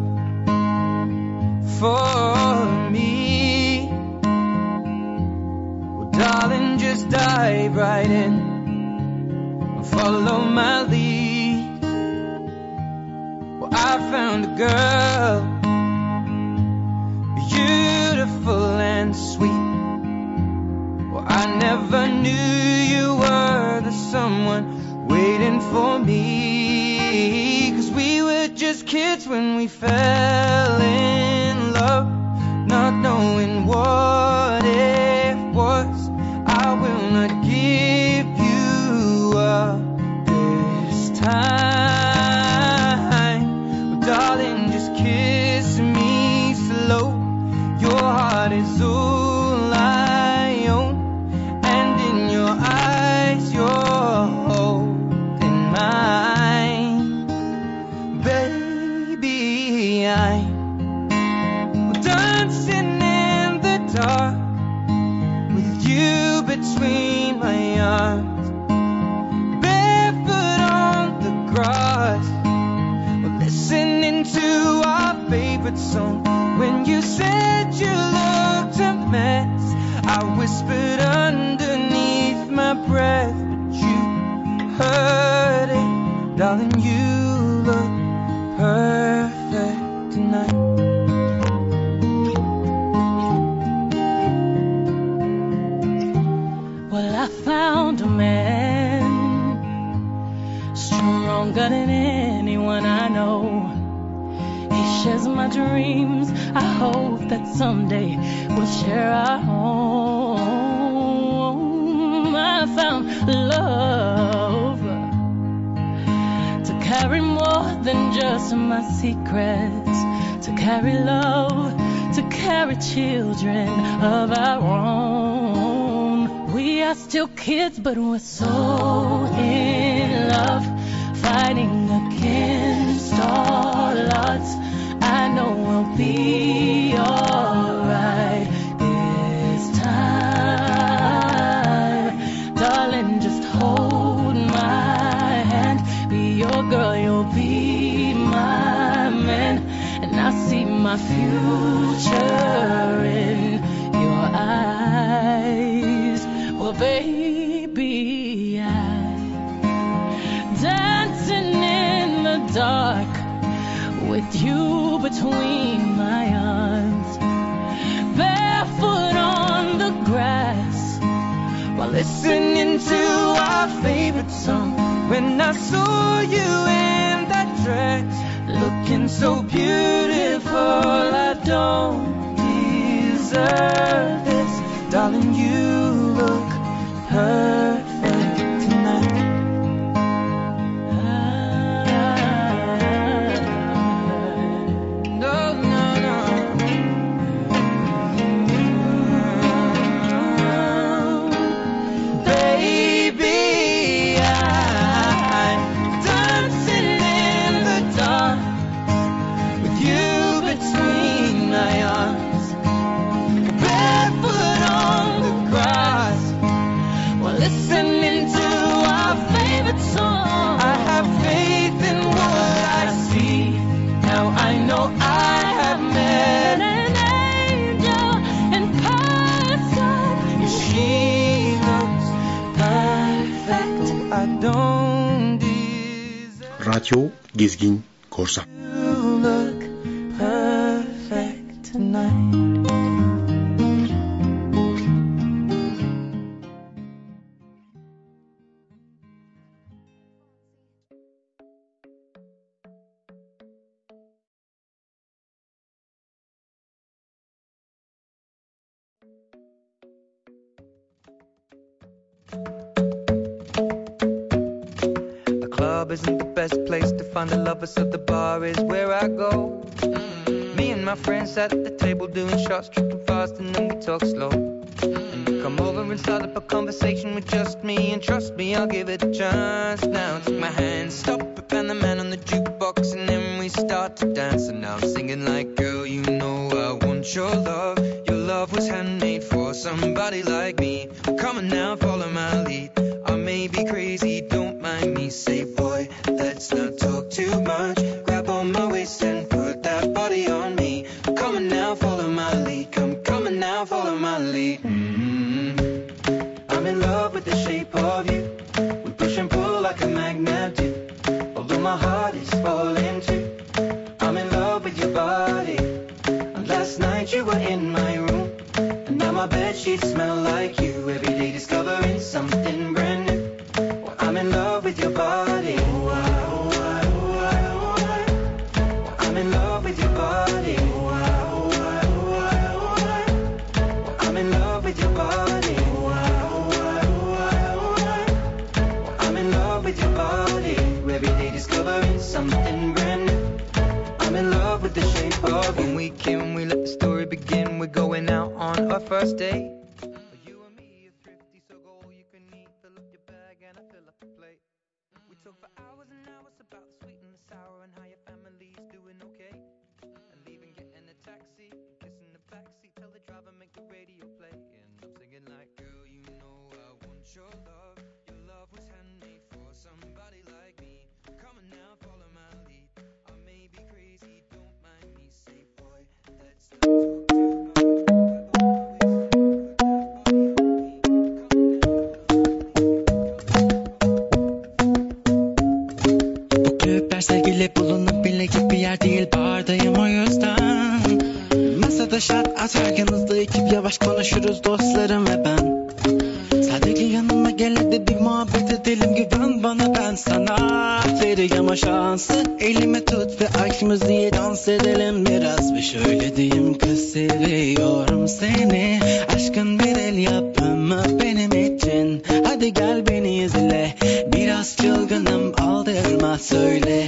Vereceğim 401.16 401.48
o 401.48 401.56
şansı. 401.56 402.24
Elimi 402.40 402.86
tut 402.86 403.22
ve 403.22 403.28
aç 403.44 403.62
müziği 403.62 404.14
dans 404.14 404.48
edelim 404.48 405.06
biraz. 405.06 405.54
Ve 405.54 405.62
şöyle 405.62 406.16
diyeyim 406.16 406.58
kız 406.58 406.80
seviyorum 406.80 408.08
seni. 408.08 408.80
Aşkın 409.16 409.60
bir 409.60 409.76
el 409.78 409.98
yapımı 409.98 410.84
benim 411.02 411.56
için. 411.56 412.04
Hadi 412.26 412.54
gel 412.54 412.88
beni 412.88 413.24
izle. 413.24 413.76
Biraz 414.14 414.58
çılgınım 414.58 415.34
aldırma 415.42 416.18
söyle. 416.18 416.88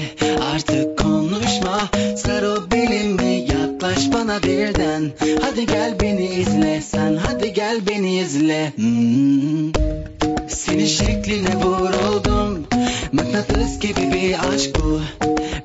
Artık 0.53 0.97
konuşma 0.99 1.89
Sarıl 2.17 2.71
belimi 2.71 3.45
yaklaş 3.51 4.13
bana 4.13 4.43
birden. 4.43 5.11
Hadi 5.41 5.65
gel 5.65 5.99
beni 6.01 6.25
izle 6.25 6.81
sen 6.81 7.15
Hadi 7.15 7.53
gel 7.53 7.87
beni 7.87 8.19
izle. 8.19 8.73
Hmm. 8.75 9.71
Senin 10.47 10.85
şekline 10.85 11.55
vur 11.55 11.96
mıknatıs 13.37 13.79
gibi 13.79 14.11
bir 14.13 14.35
aşk 14.49 14.75
bu. 14.75 15.01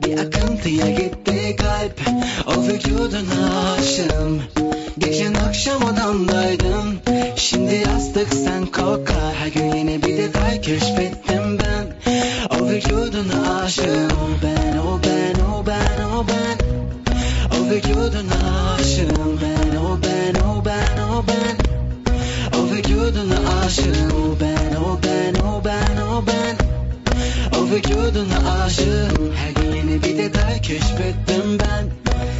Bir 0.07 0.19
akıntıya 0.19 0.91
gitti 0.91 1.57
kalp. 1.57 2.01
O 2.47 2.63
vücuduna 2.63 3.73
aşığım. 3.73 4.43
Geçen 4.99 5.35
akşam 5.35 5.83
odamdaydım. 5.83 6.99
Şimdi 7.37 7.75
yastık 7.75 8.29
sen 8.35 8.67
kokar 8.67 9.35
Her 9.39 9.47
gün 9.47 9.75
yeni 9.75 10.03
bir 10.03 10.17
detay 10.17 10.61
keşfettim 10.61 11.59
ben. 11.59 12.13
O 12.51 12.69
vücuduna 12.69 13.61
aşığım. 13.63 14.11
O 14.11 14.29
ben, 14.43 14.79
o 14.79 15.01
ben, 15.05 15.41
o 15.45 15.67
ben, 15.67 16.05
o 16.05 16.27
ben. 16.29 16.59
O 17.59 17.71
vücuduna 17.71 18.75
aşığım. 18.75 19.41
Ben, 19.43 19.77
o 19.77 19.99
ben, 20.03 20.41
o 20.41 20.65
ben, 20.65 21.03
o 21.03 21.25
ben. 21.29 21.57
O 22.59 22.71
vücuduna 22.71 23.61
aşığım. 23.65 24.11
O 24.11 24.41
ben 24.41 24.72
vücuduna 27.73 28.63
aşığım 28.65 29.33
Her 29.37 29.63
gün 29.63 29.77
yeni 29.77 30.03
bir 30.03 30.19
detay 30.19 30.61
keşfettim 30.61 31.59
ben. 31.59 31.91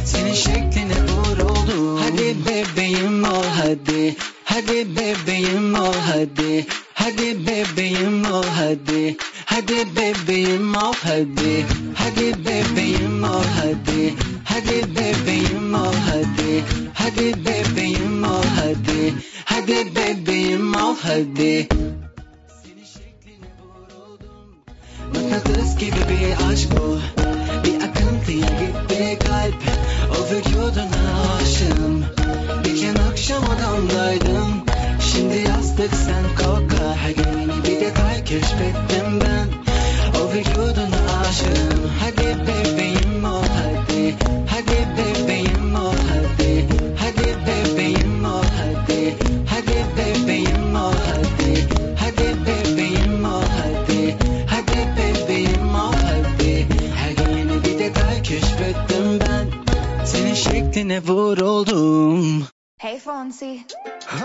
Senin 0.05 0.33
şekline 0.33 0.95
vuruldum 1.07 2.01
Hadi 2.01 2.35
bebeğim 2.45 3.23
ol 3.23 3.43
hadi. 3.57 4.15
Hadi 4.43 4.95
bebeğim 4.95 5.75
ol 5.75 5.93
hadi. 6.13 6.65
Hadi 6.93 7.47
bebeğim 7.47 8.25
ol 8.25 8.43
hadi. 8.55 9.17
Hadi 9.45 9.95
bebeğim 9.95 10.75
ol 10.75 10.93
hadi. 11.05 11.65
Hadi 11.95 12.45
bebeğim 12.45 13.23
ol 13.23 13.43
hadi. 13.61 14.13
Hadi 14.43 14.95
bebeğim 14.95 15.73
ol 15.73 15.93
hadi. 16.09 16.63
Hadi 16.93 17.45
bebeğim 17.45 18.23
ol 18.23 18.43
hadi. 18.55 19.13
Hadi 19.45 19.95
bebeğim 19.95 20.75
ol 20.75 20.95
hadi. 21.03 21.67
Mıknatıs 25.15 25.77
gibi 25.77 25.95
bir 26.09 26.51
aşk 26.51 26.69
bu. 26.71 26.99
Bir 27.63 27.75
akıntıya 27.75 28.47
gitti 28.47 29.19
kalp. 29.27 29.55
O 30.11 30.35
vücuduna 30.35 31.35
aşığım. 31.41 32.05
Geçen 32.63 32.95
akşam 33.11 33.43
odamdaydım. 33.43 34.65
Şimdi 34.99 35.37
yastık 35.37 35.91
sen 35.95 36.23
koka 36.37 36.95
Her 36.95 37.09
gün 37.11 37.63
bir 37.63 37.79
detay 37.81 38.23
keşfettim. 38.23 38.92
Hey 62.77 62.99
Fonsi. 62.99 63.65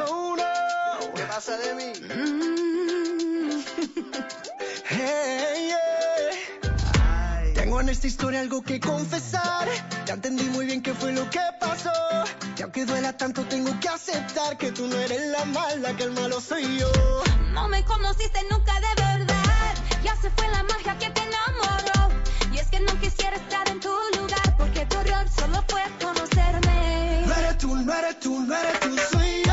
Oh 0.08 0.34
no. 0.36 1.14
¿Qué 1.14 1.22
pasa 1.22 1.56
de 1.56 1.74
mí? 1.74 1.92
Mm. 2.02 3.62
Hey, 4.90 5.68
yeah. 5.68 7.54
Tengo 7.54 7.80
en 7.80 7.88
esta 7.90 8.08
historia 8.08 8.40
algo 8.40 8.62
que 8.62 8.80
confesar. 8.80 9.68
Ya 10.06 10.14
entendí 10.14 10.44
muy 10.44 10.66
bien 10.66 10.82
qué 10.82 10.94
fue 10.94 11.12
lo 11.12 11.30
que 11.30 11.38
pasó. 11.60 11.92
Y 12.56 12.62
aunque 12.62 12.84
duela 12.86 13.16
tanto, 13.16 13.44
tengo 13.44 13.70
que 13.78 13.88
aceptar 13.88 14.58
que 14.58 14.72
tú 14.72 14.88
no 14.88 14.96
eres 14.96 15.30
la 15.30 15.44
mala, 15.44 15.94
que 15.96 16.02
el 16.04 16.10
malo 16.10 16.40
soy 16.40 16.78
yo. 16.78 16.90
No 17.52 17.68
me 17.68 17.84
conociste 17.84 18.40
nunca 18.50 18.74
de 18.80 19.02
verdad. 19.02 19.74
Ya 20.02 20.16
se 20.16 20.28
fue 20.30 20.48
la 20.48 20.64
magia 20.64 20.98
que 20.98 21.10
te 21.10 21.20
enamoró. 21.22 21.97
Y 22.58 22.60
es 22.60 22.70
que 22.70 22.80
no 22.80 23.00
quisiera 23.00 23.36
estar 23.36 23.68
en 23.68 23.78
tu 23.78 23.88
lugar, 24.16 24.56
porque 24.56 24.84
tu 24.86 24.98
error 24.98 25.28
solo 25.28 25.64
fue 25.68 25.80
conocerme. 26.02 27.22
No 27.24 27.34
eres 27.36 27.58
tú, 27.58 27.76
no 27.76 27.94
eres 27.94 28.18
tú, 28.18 28.40
no 28.40 28.56
eres 28.56 28.80
tú, 28.80 29.47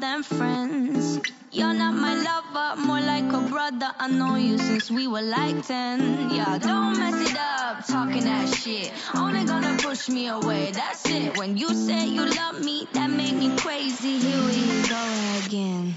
than 0.00 0.22
friends. 0.22 1.20
You're 1.50 1.72
not 1.72 1.94
my 1.94 2.14
lover, 2.14 2.80
more 2.82 3.00
like 3.00 3.32
a 3.32 3.40
brother. 3.48 3.90
I 3.98 4.08
know 4.08 4.36
you 4.36 4.58
since 4.58 4.90
we 4.90 5.06
were 5.06 5.22
like 5.22 5.66
10. 5.66 6.30
Yeah, 6.30 6.58
don't 6.58 6.98
mess 6.98 7.30
it 7.30 7.38
up, 7.38 7.86
talking 7.86 8.24
that 8.24 8.54
shit. 8.54 8.92
Only 9.14 9.44
gonna 9.44 9.76
push 9.78 10.08
me 10.08 10.28
away, 10.28 10.72
that's 10.72 11.06
it. 11.08 11.38
When 11.38 11.56
you 11.56 11.72
say 11.74 12.06
you 12.06 12.26
love 12.26 12.62
me, 12.62 12.86
that 12.92 13.08
made 13.08 13.34
me 13.34 13.56
crazy. 13.56 14.18
Here 14.18 14.42
we 14.44 14.88
go 14.88 15.02
again. 15.46 15.94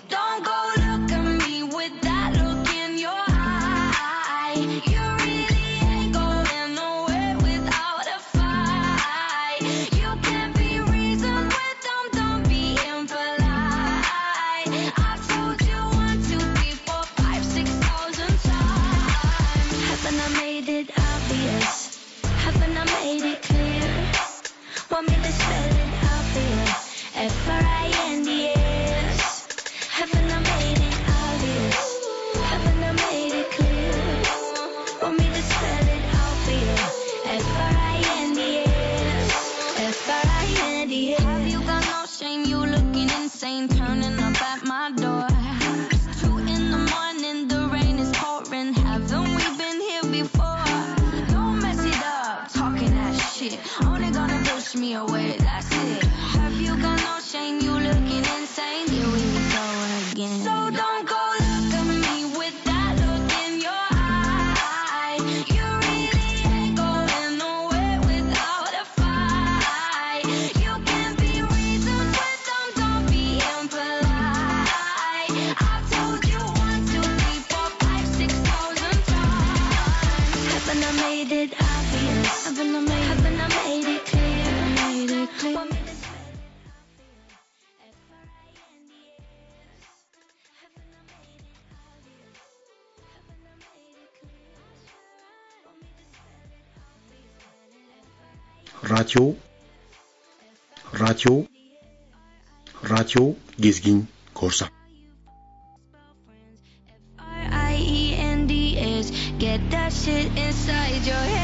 Radyo 99.09 99.35
Radyo 100.93 101.47
Radyo 102.83 103.35
Gezgin. 103.57 104.05
Korsan 104.33 104.69
Get 109.39 109.71
that 109.71 109.93
shit 109.93 110.27
inside 110.37 111.07
your 111.07 111.15
head. 111.15 111.38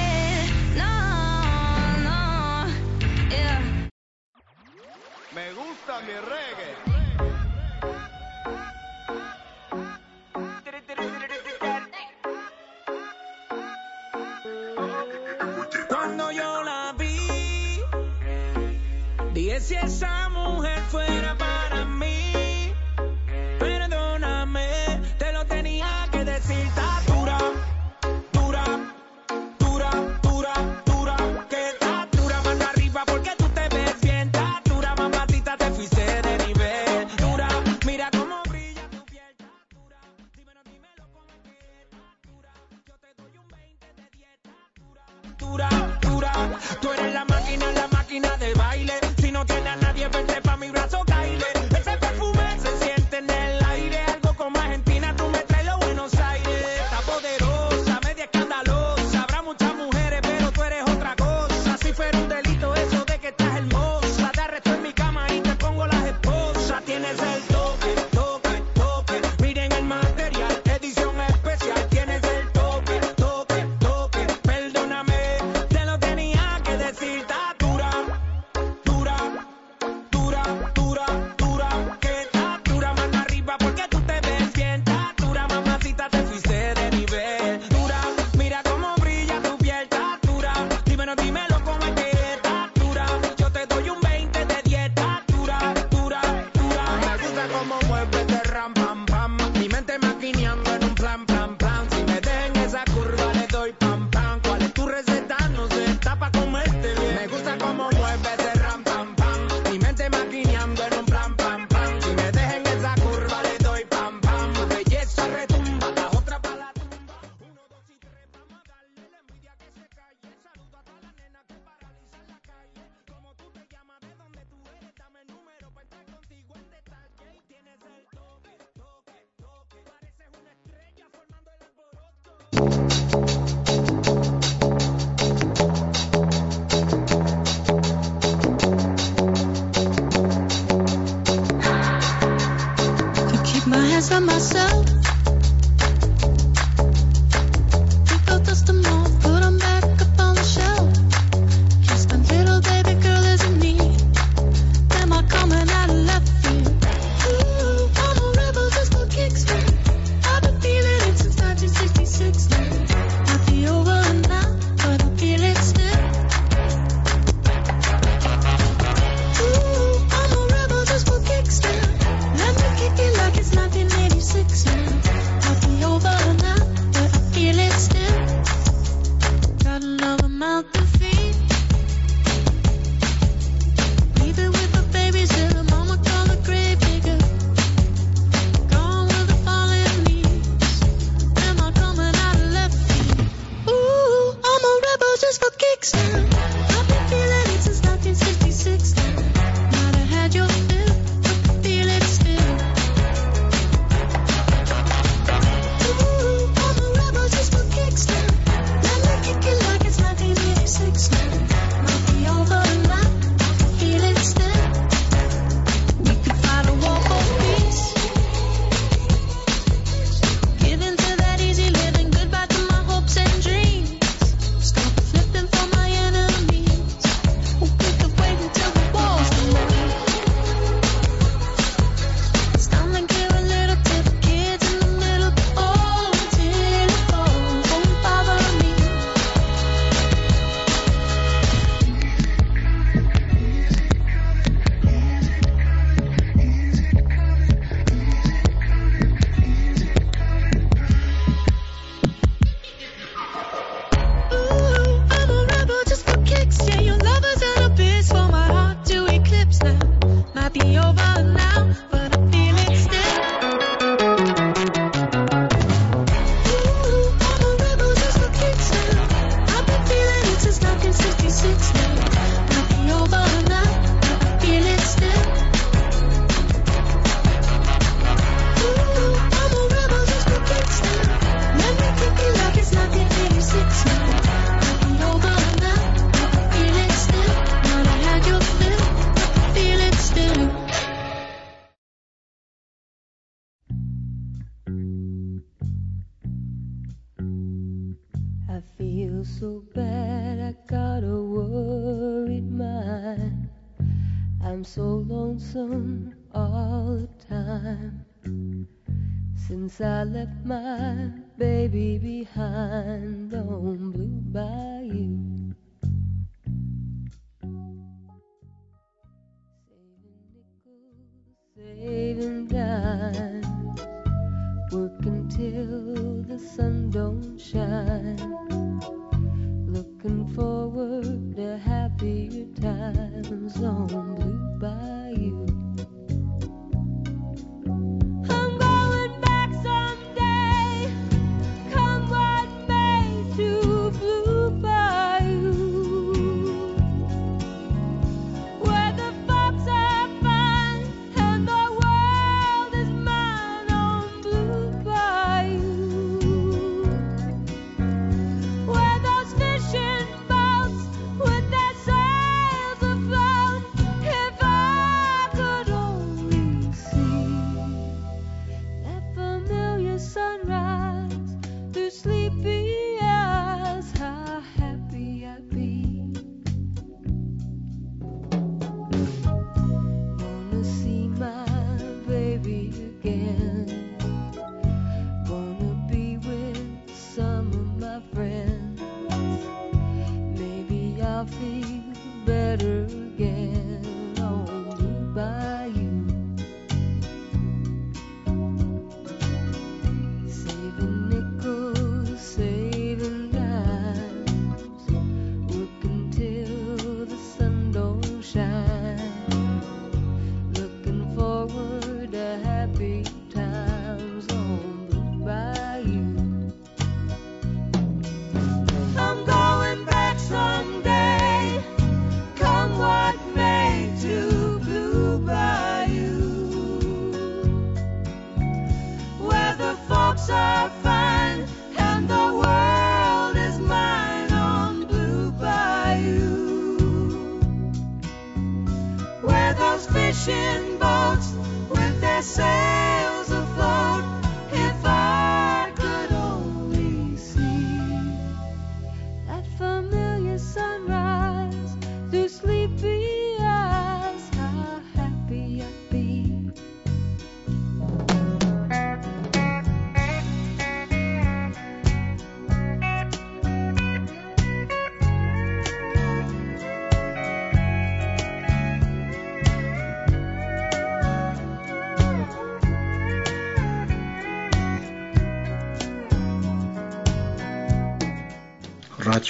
si 19.59 19.75
esa 19.75 20.29
mujer 20.29 20.81
fuera 20.89 21.37
para 21.37 21.54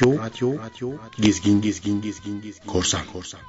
Radyo, 0.01 0.57
Radyo, 0.57 0.99
Gezgin, 1.17 1.61
Gezgin, 1.61 2.01
Gezgin, 2.01 2.41
Gezgin, 2.41 2.67
Korsan, 2.67 3.05
Korsan. 3.13 3.39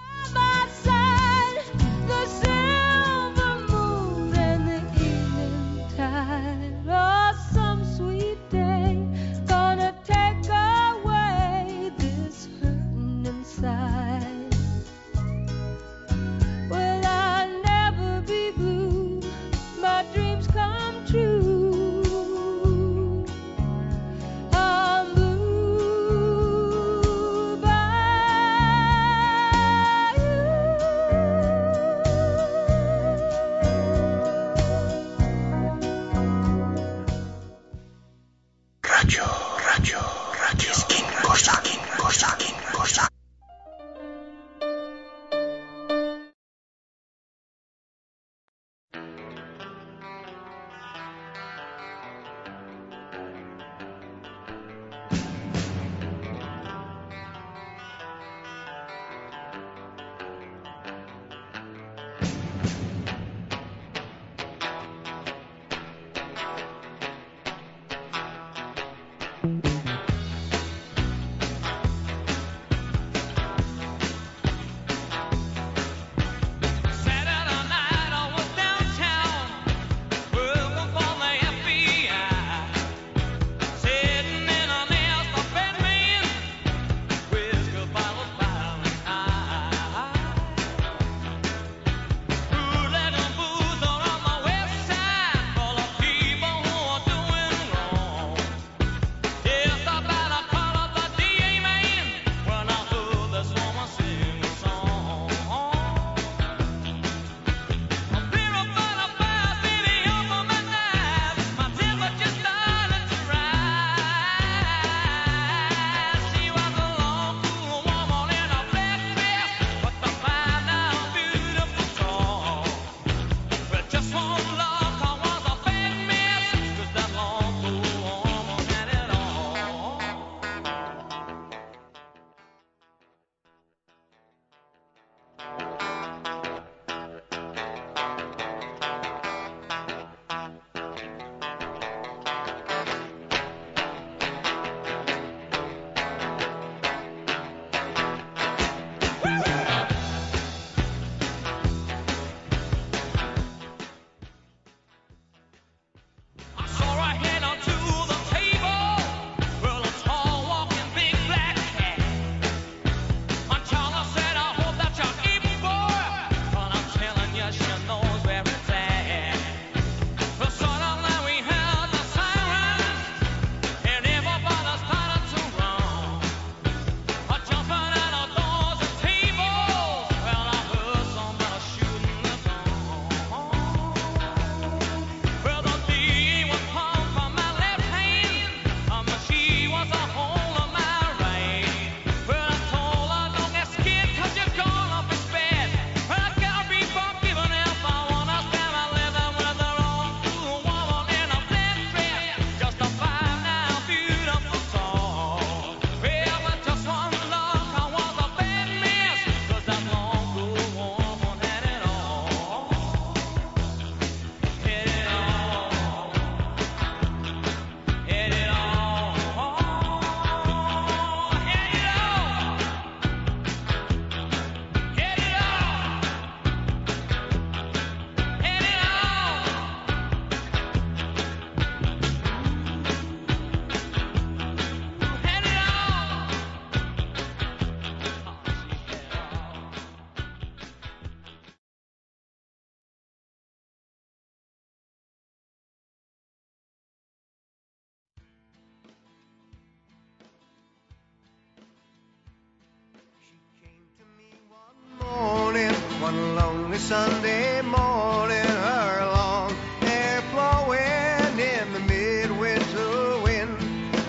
Sunday 256.87 257.63
morning, 257.63 258.47
her 258.47 259.07
long 259.07 259.51
hair 259.81 260.23
blowing 260.31 261.37
in 261.37 261.73
the 261.73 261.81
midwinter 261.81 263.21
wind. 263.25 263.59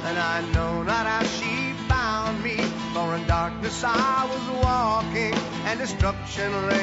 And 0.05 0.19
I 0.19 0.41
know 0.53 0.83
not 0.83 1.07
how 1.07 1.23
she 1.23 1.73
found 1.89 2.43
me, 2.43 2.57
for 2.93 3.15
in 3.15 3.25
darkness 3.25 3.83
I 3.83 4.29
was 4.29 4.63
walking, 4.63 5.33
and 5.65 5.79
destruction 5.79 6.51
lay 6.69 6.76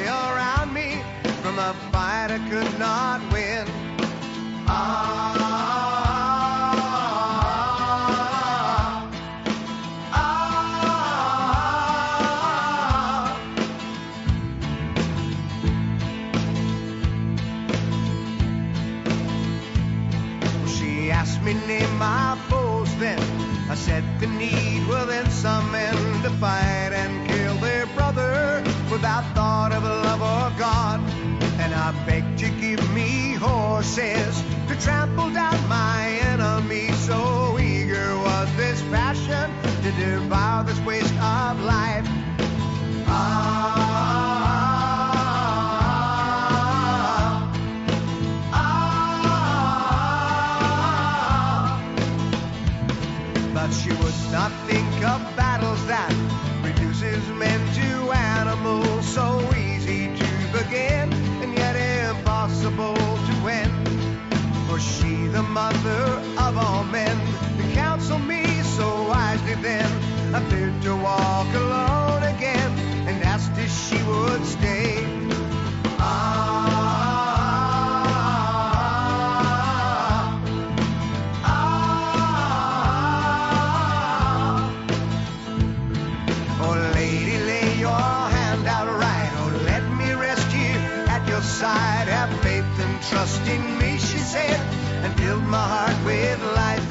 trust 93.15 93.47
in 93.47 93.79
me, 93.79 93.97
she 93.97 94.19
said, 94.19 94.59
and 95.05 95.15
filled 95.21 95.45
my 95.45 95.67
heart 95.75 96.05
with 96.05 96.43
life. 96.57 96.85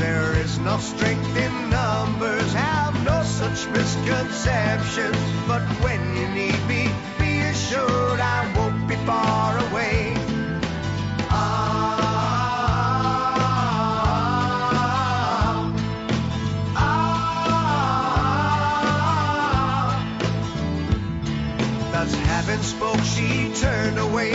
There 0.00 0.32
is 0.44 0.58
no 0.58 0.78
strength 0.78 1.36
in 1.36 1.70
numbers, 1.70 2.52
have 2.54 2.94
no 3.04 3.22
such 3.22 3.68
misconceptions. 3.68 5.16
But 5.46 5.62
when 5.84 6.00
you 6.16 6.26
need 6.40 6.60
me, 6.66 6.90
be 7.20 7.38
assured 7.52 8.18
I 8.18 8.52
won't 8.56 8.88
be 8.88 8.96
far 9.06 9.58
away. 9.68 10.16
Ah, 11.30 12.00
ah, 16.76 16.88
ah. 16.88 17.12
Thus 21.92 22.12
having 22.32 22.62
spoke, 22.62 23.04
she 23.14 23.52
turned 23.54 23.98
away. 24.00 24.34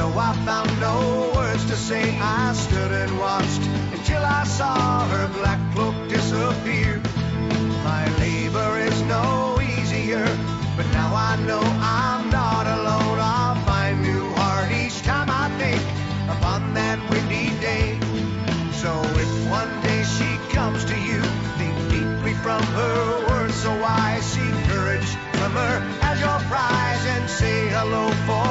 Though 0.00 0.18
I 0.18 0.32
found 0.46 0.80
no 0.80 1.30
words 1.36 1.62
to 1.66 1.76
say, 1.76 2.16
I 2.18 2.54
stood 2.54 2.90
and 2.90 3.18
watched 3.18 3.60
until 3.92 4.24
I 4.24 4.44
saw 4.44 5.06
her 5.06 5.28
black 5.28 5.60
cloak 5.74 5.94
disappear. 6.08 7.02
My 7.84 8.08
labor 8.16 8.78
is 8.78 8.98
no 9.02 9.60
easier, 9.60 10.24
but 10.74 10.86
now 10.96 11.12
I 11.14 11.36
know 11.44 11.60
I'm 11.60 12.30
not 12.30 12.66
alone. 12.66 13.18
I'll 13.20 13.60
find 13.66 14.00
new 14.00 14.24
heart 14.40 14.72
each 14.72 15.02
time 15.02 15.28
I 15.28 15.50
think 15.60 15.82
upon 16.34 16.72
that 16.72 16.98
windy 17.10 17.50
day. 17.60 18.00
So 18.80 18.90
if 19.20 19.30
one 19.50 19.72
day 19.82 20.02
she 20.16 20.30
comes 20.56 20.82
to 20.86 20.96
you, 20.98 21.20
think 21.60 21.76
deeply 21.92 22.32
from 22.40 22.62
her 22.62 23.28
words 23.28 23.54
so 23.54 23.70
I 23.84 24.18
seek 24.22 24.54
courage 24.64 25.10
from 25.36 25.52
her 25.60 25.74
as 26.00 26.18
your 26.20 26.38
prize 26.48 27.04
and 27.04 27.28
say 27.28 27.68
hello 27.68 28.08
for 28.24 28.49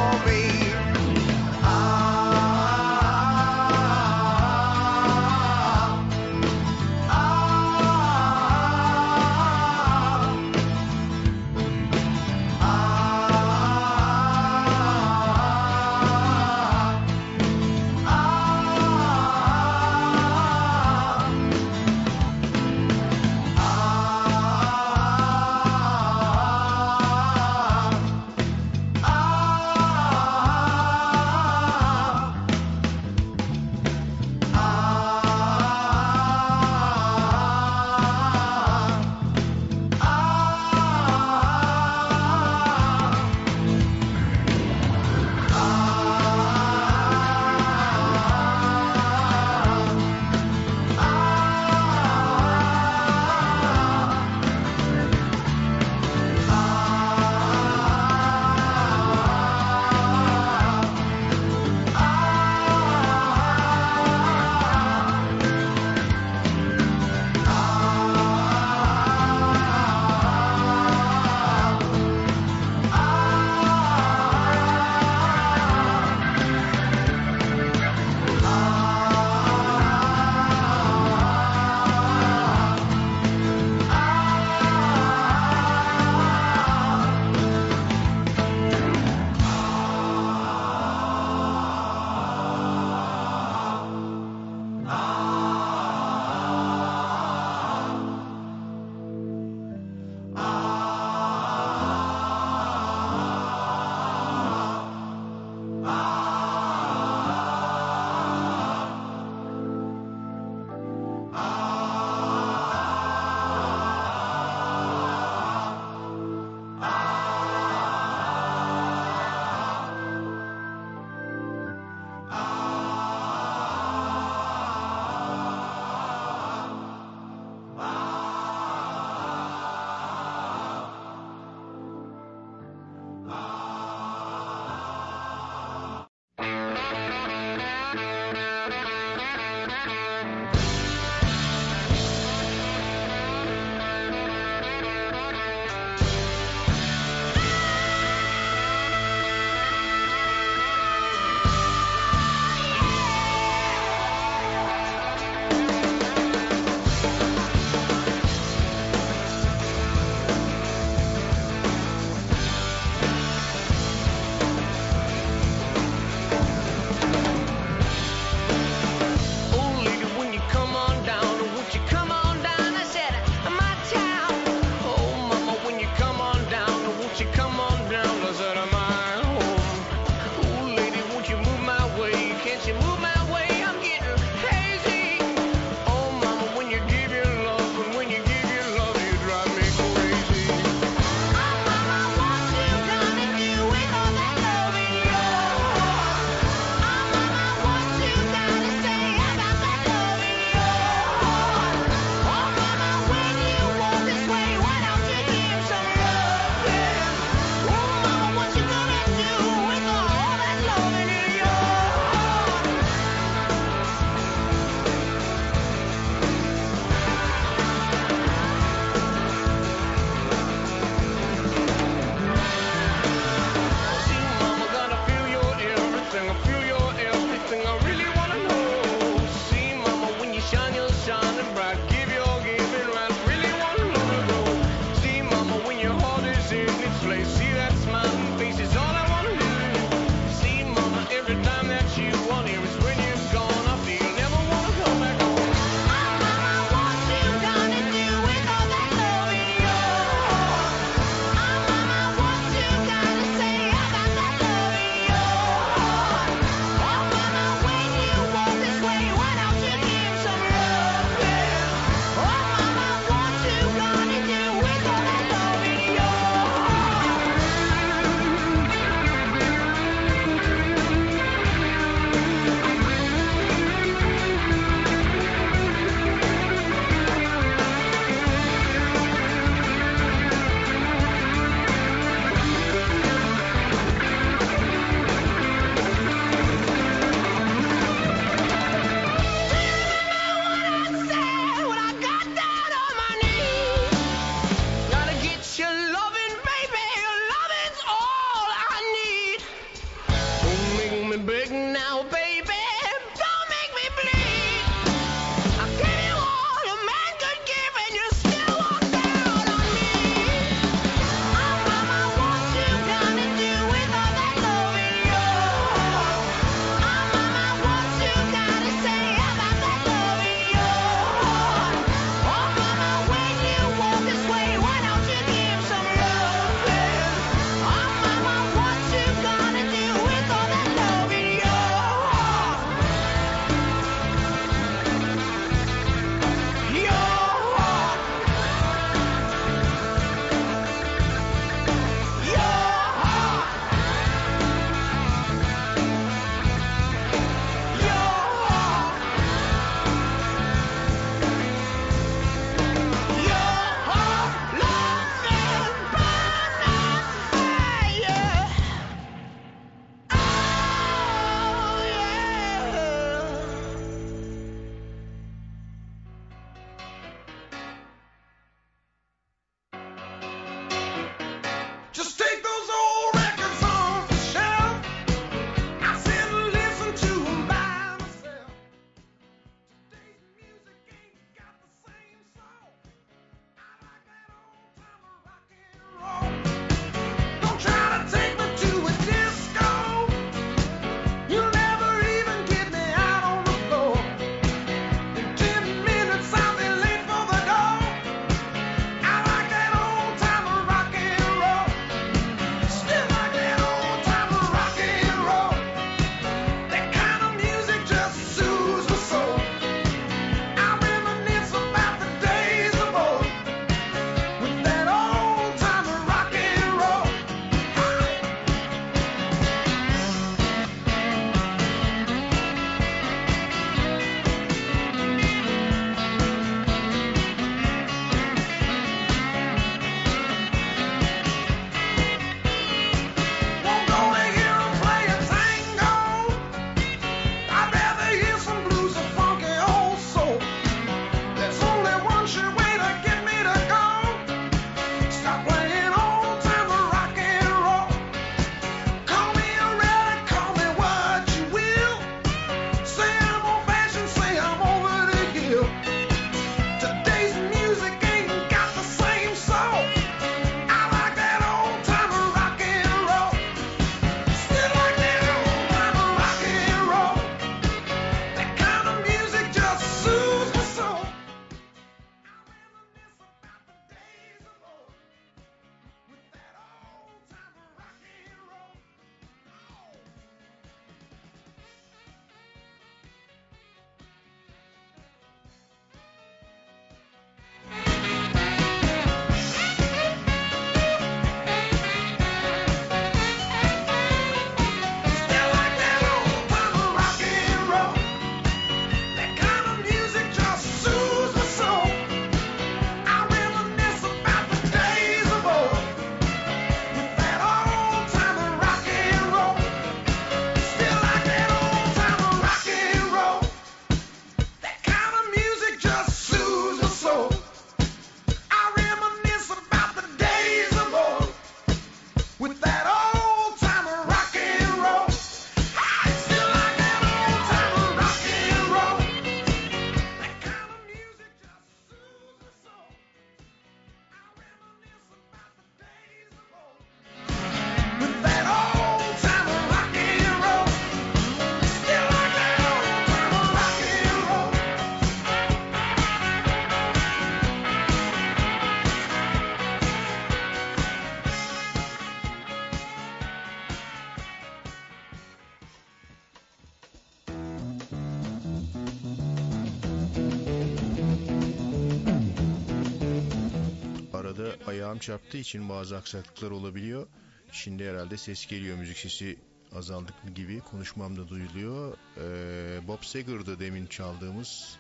yaptığı 565.10 565.38
için 565.38 565.70
bazı 565.70 565.98
aksaklıklar 565.98 566.52
olabiliyor. 566.52 567.08
Şimdi 567.52 567.90
herhalde 567.90 568.18
ses 568.18 568.46
geliyor 568.48 568.78
müzik 568.78 568.98
sesi 568.98 569.38
azaldık 569.76 570.36
gibi 570.36 570.60
konuşmamda 570.60 571.28
duyuluyor. 571.28 571.98
Ee, 572.18 572.88
Bob 572.88 573.04
Seger'dı 573.04 573.60
demin 573.60 573.88
çaldığımız 573.88 574.78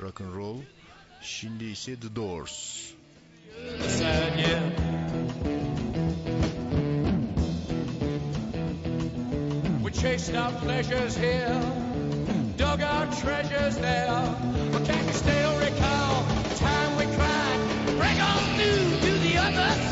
rock 0.00 0.20
and 0.20 0.34
roll. 0.34 0.60
Şimdi 1.22 1.64
ise 1.64 2.00
The 2.00 2.16
Doors. 2.16 2.86
We 9.82 9.90
chased 9.90 10.36
our 10.36 10.52
pleasures 10.60 11.16
here, 11.16 11.60
dug 12.56 12.80
our 12.82 13.06
treasures 13.06 13.76
there. 13.76 14.22
But 14.72 14.84
can't 14.84 15.06
you 15.06 15.12
still 15.12 15.58
recall 15.58 16.22
the 16.48 16.54
time 16.56 16.96
we 16.98 17.06
cried, 17.16 17.98
break 17.98 18.18
on 18.22 18.58
news? 18.58 18.99
never 19.52 19.89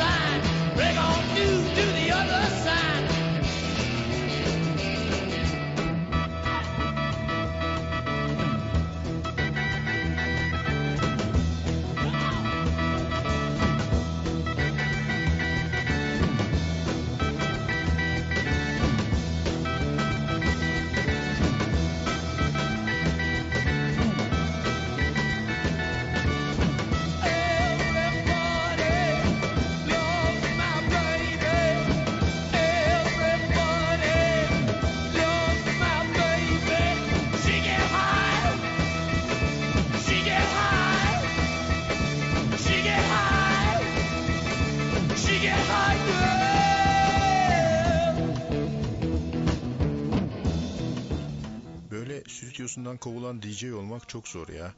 stüdyosundan 52.58 52.96
kovulan 52.96 53.42
DJ 53.42 53.64
olmak 53.64 54.08
çok 54.08 54.28
zor 54.28 54.48
ya. 54.48 54.72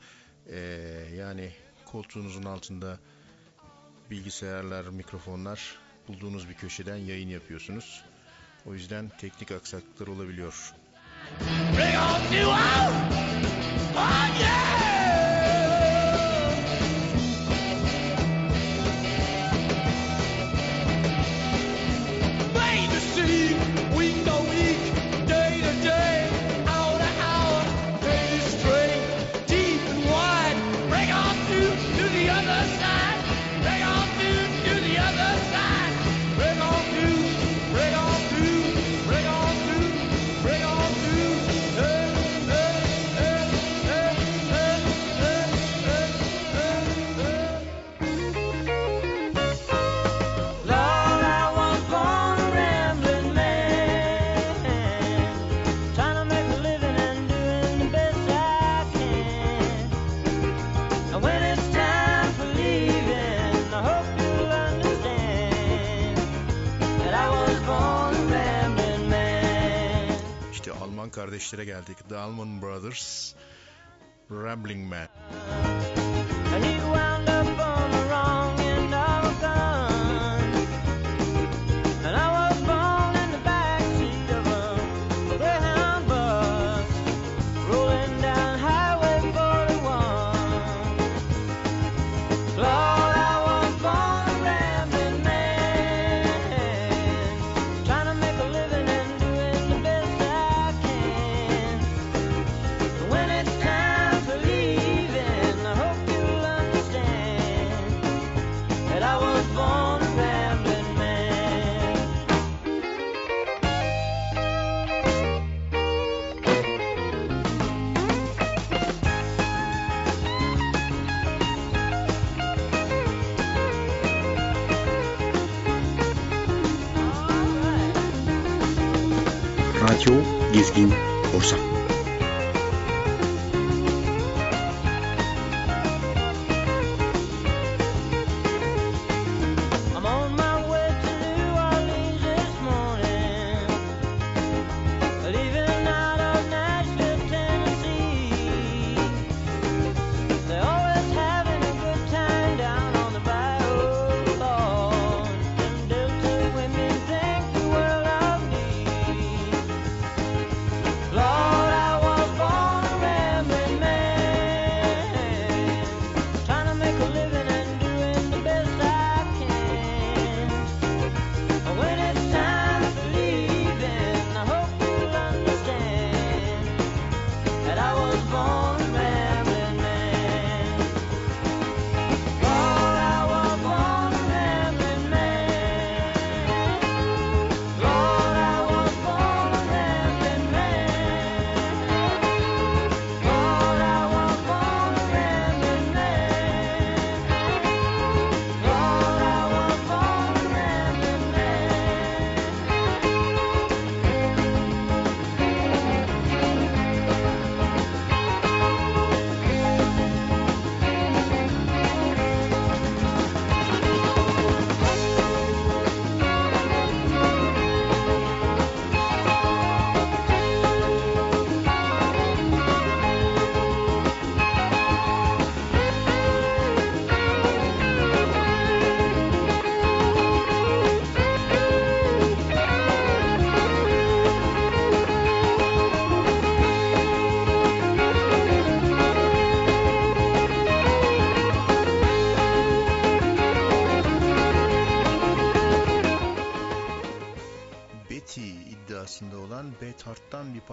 Ee, 0.51 0.59
yani 1.17 1.51
koltuğunuzun 1.85 2.43
altında 2.43 2.99
bilgisayarlar, 4.11 4.85
mikrofonlar 4.85 5.79
bulduğunuz 6.09 6.49
bir 6.49 6.55
köşeden 6.55 6.97
yayın 6.97 7.29
yapıyorsunuz. 7.29 8.05
O 8.67 8.75
yüzden 8.75 9.11
teknik 9.19 9.53
aksaklıklar 9.53 10.07
olabiliyor. 10.07 10.75
Bring 11.77 11.97
on 11.97 12.33
new! 12.33 12.47
Oh 13.97 14.41
yeah! 14.41 14.81
see 23.01 23.80
kardeşlere 71.41 71.65
geldik. 71.65 72.09
The 72.09 72.19
Allman 72.19 72.63
Brothers, 72.63 73.35
Rambling 74.31 74.91
Man. 74.91 75.09
And 76.55 76.65
he 76.65 76.79
wound 76.81 77.29
up 77.29 77.60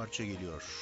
parça 0.08 0.24
geliyor. 0.24 0.77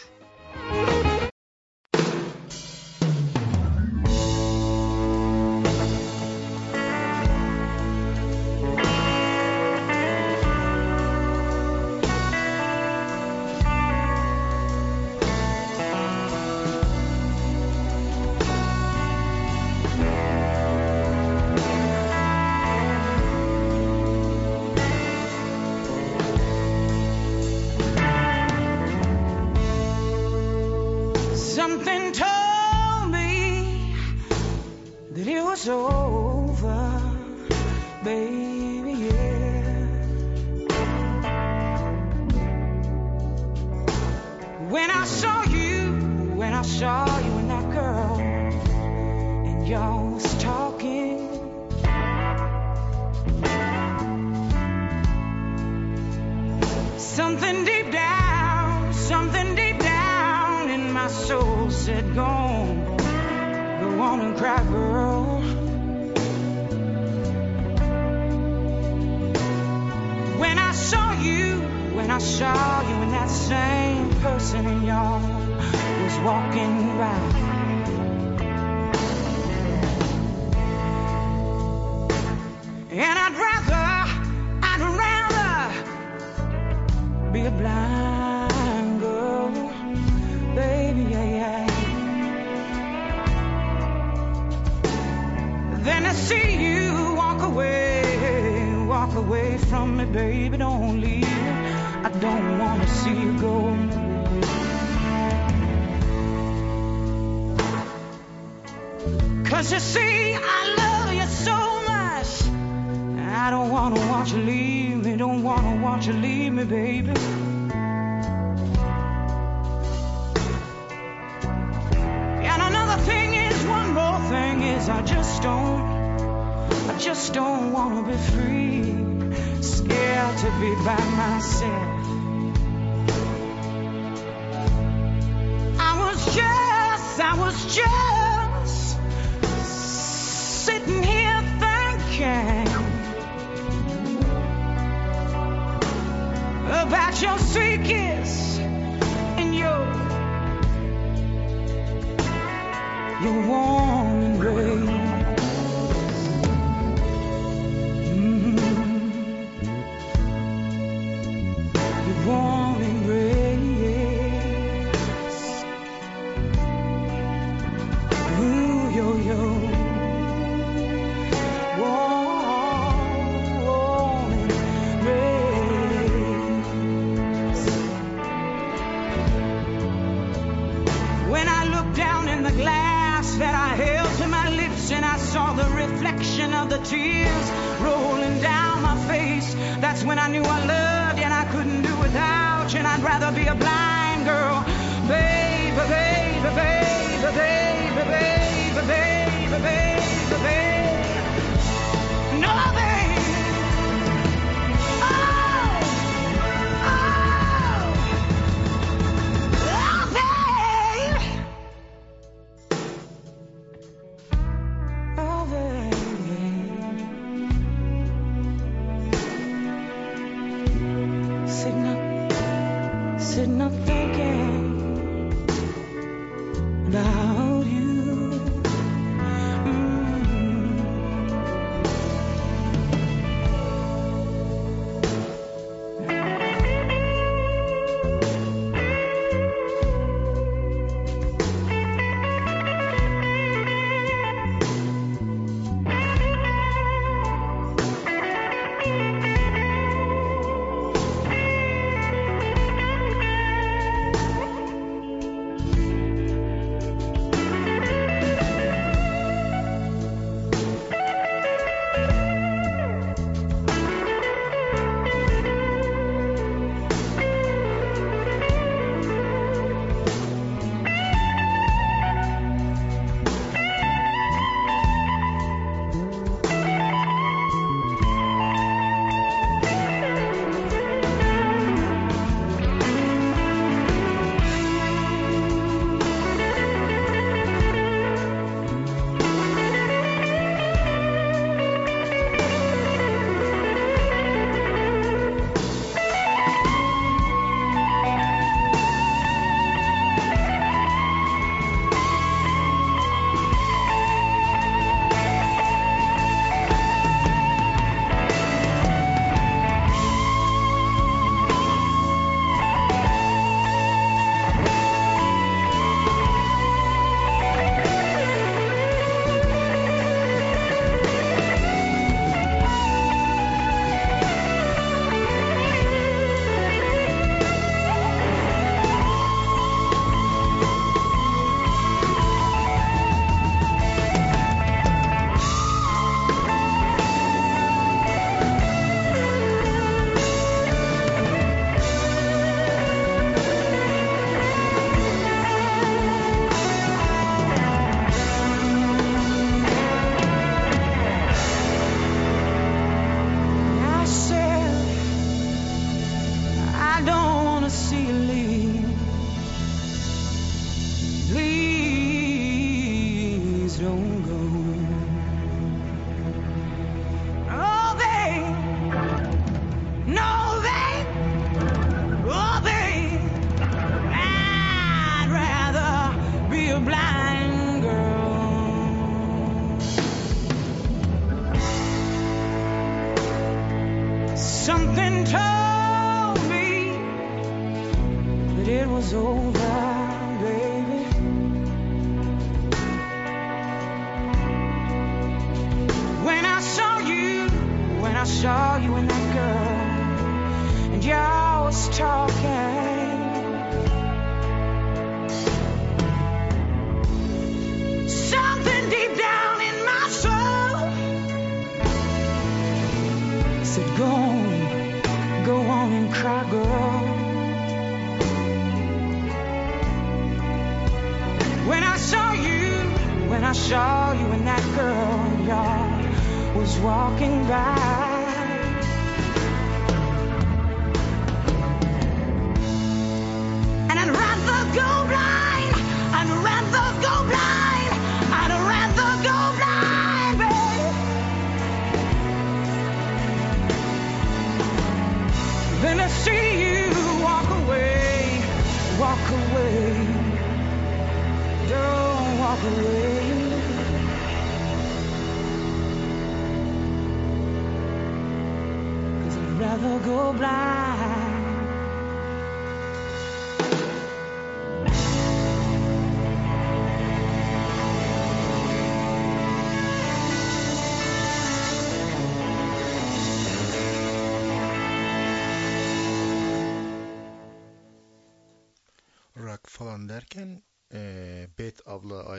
so 35.66 35.95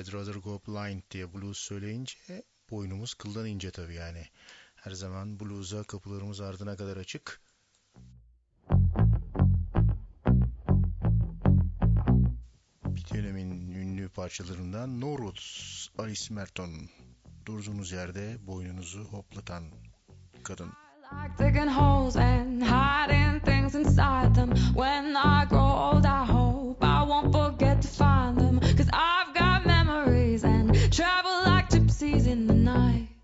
I'd 0.00 0.12
rather 0.12 0.34
go 0.34 0.60
blind 0.66 1.02
diye 1.10 1.34
blues 1.34 1.58
söyleyince 1.58 2.42
boynumuz 2.70 3.14
kıldan 3.14 3.46
ince 3.46 3.70
tabii 3.70 3.94
yani. 3.94 4.24
Her 4.76 4.90
zaman 4.90 5.40
blues'a 5.40 5.82
kapılarımız 5.84 6.40
ardına 6.40 6.76
kadar 6.76 6.96
açık. 6.96 7.40
Bir 12.84 13.04
dönemin 13.14 13.70
ünlü 13.70 14.08
parçalarından 14.08 15.00
No 15.00 15.18
Roots, 15.18 15.88
Alice 15.98 16.34
Merton. 16.34 16.70
Durduğunuz 17.46 17.92
yerde 17.92 18.46
boynunuzu 18.46 19.04
hoplatan 19.04 19.64
kadın. 20.44 20.72
Like 21.12 21.38
digging 21.38 21.70
holes 21.70 22.16
and 22.16 22.62
hiding 22.62 23.44
things 23.44 23.74
inside 23.74 24.34
them. 24.34 24.54
When 24.74 25.14
I 25.14 25.46
grow 25.48 25.60
old, 25.60 26.04
I 26.04 26.24
hope 26.32 26.84
I 26.86 27.00
won't 27.06 27.32
forget 27.32 27.82
to 27.82 27.88
find 27.88 28.38
them. 28.38 28.45
seas 32.06 32.26
in 32.28 32.46
the 32.46 32.54
night. 32.54 33.15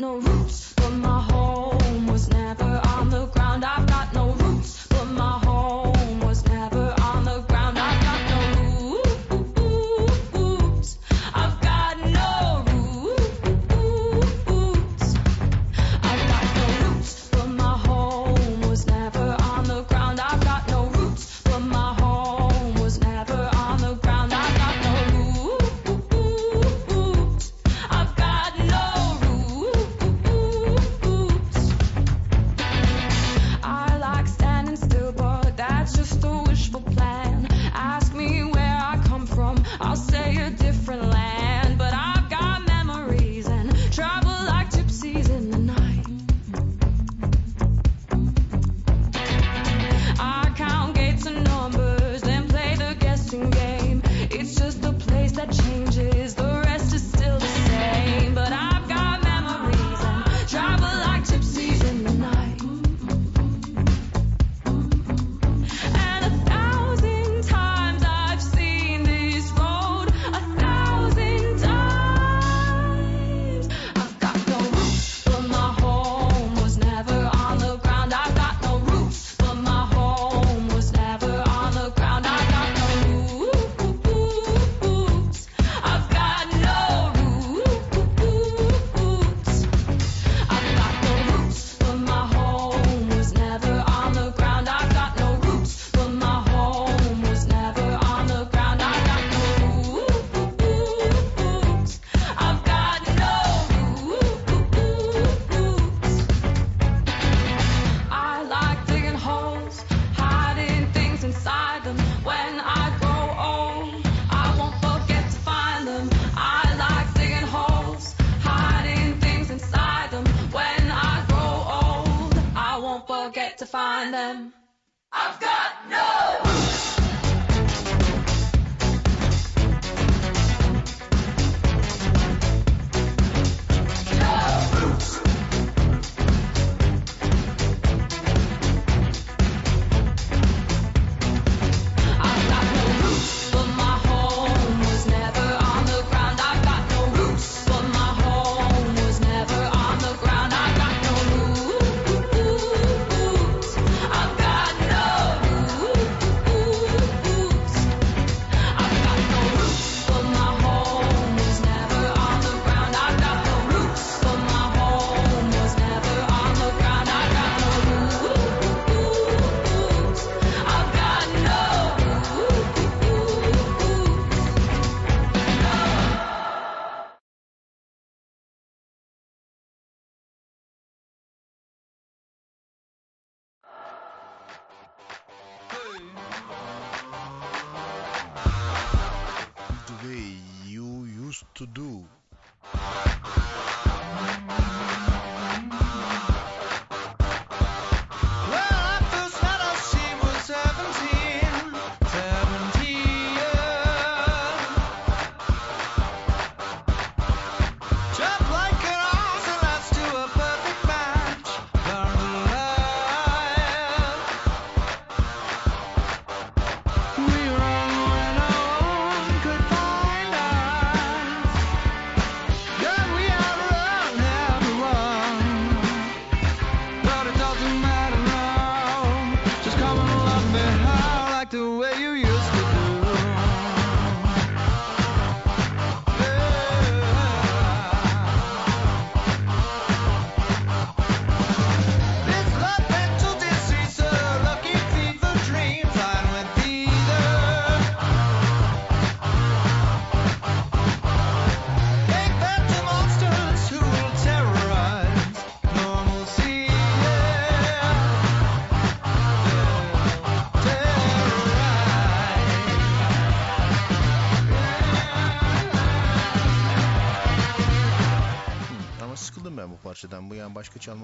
no 0.00 0.16
roots. 0.16 0.79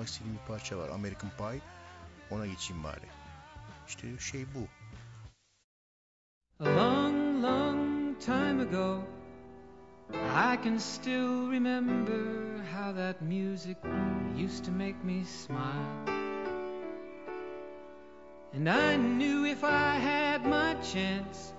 Bir 0.06 0.48
parça 0.48 0.78
var. 0.78 0.88
American 0.88 1.30
Pie. 1.38 1.60
Ona 2.30 2.46
geçeyim 2.46 2.84
bari. 2.84 3.06
İşte 3.88 4.18
şey 4.18 4.46
bu. 4.54 4.66
A 6.64 6.64
long, 6.64 7.44
long 7.44 8.20
time 8.20 8.62
ago, 8.62 9.00
I 10.12 10.58
can 10.64 10.78
still 10.78 11.50
remember 11.50 12.62
how 12.72 12.92
that 12.92 13.22
music 13.22 13.76
used 14.44 14.64
to 14.64 14.72
make 14.72 14.96
me 15.04 15.24
smile. 15.24 16.16
And 18.54 18.68
I 18.68 18.96
knew 18.96 19.44
if 19.44 19.64
I 19.64 19.98
had 19.98 20.46
my 20.46 20.74
chance 20.82 21.52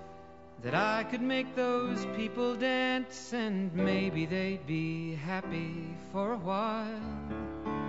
that 0.62 0.74
I 0.74 1.04
could 1.04 1.22
make 1.22 1.54
those 1.54 2.04
people 2.16 2.56
dance 2.56 3.32
and 3.32 3.72
maybe 3.74 4.26
they'd 4.26 4.66
be 4.66 5.14
happy 5.14 5.94
for 6.12 6.32
a 6.32 6.38
while. 6.38 7.87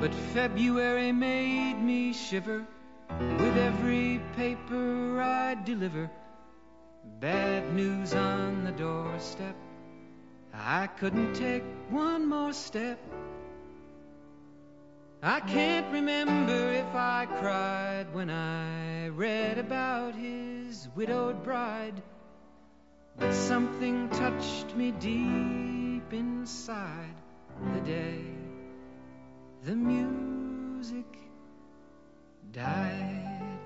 But 0.00 0.14
February 0.14 1.10
made 1.10 1.82
me 1.82 2.12
shiver 2.12 2.64
with 3.18 3.56
every 3.56 4.20
paper 4.36 5.20
I 5.20 5.56
deliver. 5.56 6.08
Bad 7.18 7.74
news 7.74 8.14
on 8.14 8.62
the 8.62 8.70
doorstep. 8.70 9.56
I 10.54 10.86
couldn't 10.86 11.34
take 11.34 11.64
one 11.90 12.28
more 12.28 12.52
step. 12.52 13.00
I 15.20 15.40
can't 15.40 15.92
remember 15.92 16.72
if 16.74 16.94
I 16.94 17.26
cried 17.40 18.14
when 18.14 18.30
I 18.30 19.08
read 19.08 19.58
about 19.58 20.14
his 20.14 20.88
widowed 20.94 21.42
bride. 21.42 22.00
But 23.16 23.34
something 23.34 24.08
touched 24.10 24.76
me 24.76 24.92
deep 24.92 26.12
inside 26.12 27.16
the 27.74 27.80
day 27.80 28.37
the 29.68 29.76
music 29.76 31.04
died. 32.52 33.58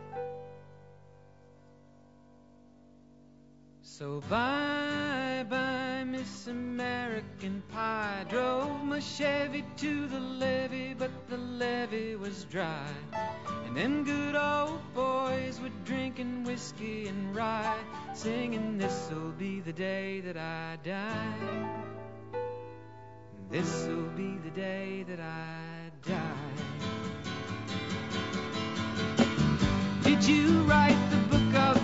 So 3.82 4.20
bye 4.28 5.46
bye, 5.48 6.02
Miss 6.04 6.48
American 6.48 7.62
Pie. 7.72 8.24
Drove 8.28 8.82
my 8.84 8.98
Chevy 8.98 9.64
to 9.76 10.08
the 10.08 10.18
levee, 10.18 10.94
but 10.98 11.12
the 11.28 11.36
levee 11.36 12.16
was 12.16 12.46
dry. 12.46 12.90
And 13.66 13.76
them 13.76 14.02
good 14.02 14.34
old 14.34 14.82
boys 14.94 15.60
were 15.60 15.76
drinking 15.84 16.42
whiskey 16.42 17.06
and 17.06 17.32
rye, 17.36 17.78
singing, 18.12 18.76
This'll 18.76 19.30
be 19.38 19.60
the 19.60 19.72
day 19.72 20.20
that 20.22 20.36
I 20.36 20.78
die. 20.82 21.92
This'll 23.52 24.10
be 24.16 24.38
the 24.38 24.50
day 24.50 25.04
that 25.06 25.20
I 25.20 25.81
die. 26.02 26.18
Did 30.02 30.24
you 30.24 30.62
write 30.62 30.98
the 31.10 31.16
book 31.30 31.54
of 31.54 31.81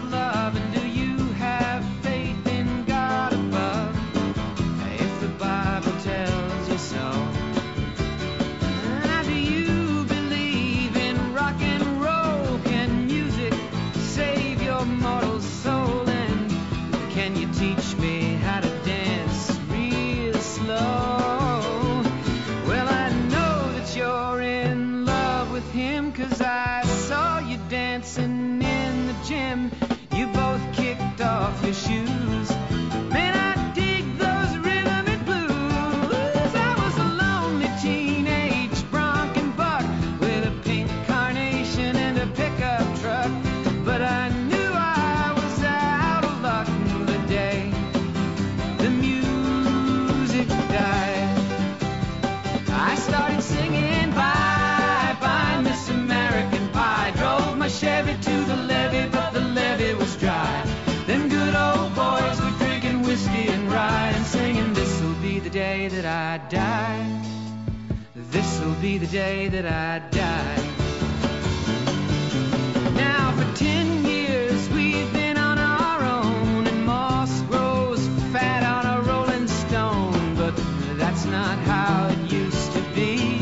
die. 66.49 67.23
This'll 68.15 68.75
be 68.81 68.99
the 68.99 69.07
day 69.07 69.49
that 69.49 69.67
I 69.67 69.99
die. 70.11 70.59
Now 72.95 73.33
for 73.33 73.57
ten 73.57 74.05
years 74.05 74.69
we've 74.71 75.13
been 75.13 75.37
on 75.37 75.59
our 75.59 76.03
own, 76.03 76.67
and 76.67 76.87
moss 76.87 77.43
grows 77.43 78.07
fat 78.33 78.63
on 78.65 78.85
a 78.87 79.03
rolling 79.03 79.47
stone. 79.47 80.35
But 80.37 80.57
that's 80.97 81.25
not 81.27 81.59
how 81.59 82.09
it 82.09 82.33
used 82.33 82.73
to 82.73 82.83
be. 82.95 83.39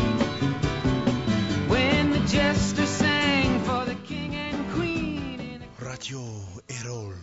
When 1.68 2.10
the 2.10 2.20
jester 2.20 2.86
sang 2.86 3.60
for 3.60 3.84
the 3.84 3.94
king 3.94 4.34
and 4.34 4.72
queen. 4.74 5.60
Radyo 5.80 6.24
Erol. 6.68 7.14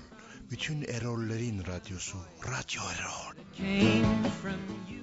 Bütün 0.49 0.83
Erol'lerin 0.83 1.63
radyosu. 1.63 2.17
Radyo 2.41 2.81
Erol. 2.81 3.33
came 3.53 4.23
from 4.41 4.59
you. 4.89 5.02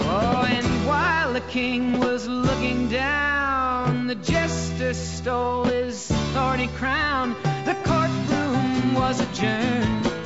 Oh, 0.00 0.46
and 0.48 0.86
while 0.86 1.32
the 1.32 1.40
king 1.42 1.98
was 1.98 2.26
looking 2.26 2.88
down, 2.88 4.06
the 4.06 4.14
jester 4.16 4.94
stole 4.94 5.64
his 5.64 6.06
thorny 6.32 6.68
crown. 6.76 7.34
The 7.64 7.76
courtroom 7.84 8.94
was 8.94 9.20
adjourned. 9.20 10.17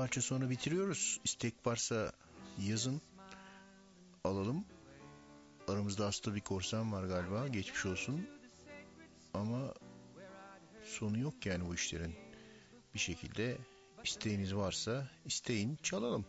Parça 0.00 0.22
sonra 0.22 0.50
bitiriyoruz. 0.50 1.20
İstek 1.24 1.66
varsa 1.66 2.12
yazın. 2.58 3.00
Alalım. 4.24 4.64
Aramızda 5.68 6.06
hasta 6.06 6.34
bir 6.34 6.40
korsan 6.40 6.92
var 6.92 7.04
galiba. 7.04 7.48
Geçmiş 7.48 7.86
olsun. 7.86 8.26
Ama 9.34 9.74
sonu 10.84 11.18
yok 11.18 11.46
yani 11.46 11.66
bu 11.66 11.74
işlerin. 11.74 12.14
Bir 12.94 12.98
şekilde 12.98 13.58
isteğiniz 14.04 14.54
varsa 14.54 15.08
isteyin 15.24 15.78
çalalım. 15.82 16.24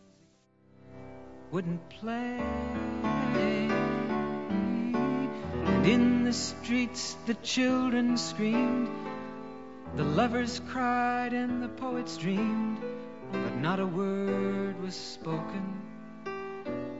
wouldn't 1.52 1.90
play. 1.90 2.40
And 5.64 5.86
in 5.86 6.24
the 6.24 6.32
streets 6.32 7.16
the 7.26 7.34
children 7.34 8.16
screamed, 8.16 8.88
the 9.96 10.04
lovers 10.04 10.60
cried, 10.60 11.32
and 11.32 11.62
the 11.62 11.68
poets 11.68 12.16
dreamed, 12.16 12.78
but 13.32 13.56
not 13.56 13.80
a 13.80 13.86
word 13.86 14.80
was 14.82 14.94
spoken. 14.94 15.80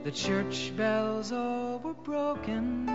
The 0.03 0.11
church 0.11 0.75
bells 0.75 1.31
all 1.31 1.79
were 1.79 1.93
broken, 1.93 2.89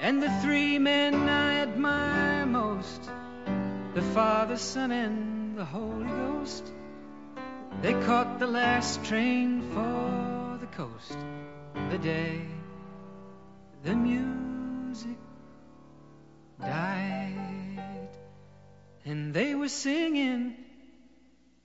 and 0.00 0.22
the 0.22 0.30
three 0.40 0.78
men 0.78 1.14
I 1.28 1.60
admire 1.60 2.46
most 2.46 3.08
the 3.94 4.02
Father, 4.02 4.56
Son, 4.56 4.90
and 4.90 5.56
the 5.56 5.64
Holy 5.64 6.06
Ghost. 6.06 6.72
They 7.82 7.92
caught 7.92 8.38
the 8.38 8.46
last 8.46 9.04
train 9.04 9.62
for 9.72 10.58
the 10.60 10.66
coast 10.66 11.16
the 11.90 11.98
day 11.98 12.42
the 13.84 13.94
music 13.94 15.16
died. 16.60 18.08
And 19.04 19.32
they 19.32 19.54
were 19.54 19.68
singing, 19.68 20.56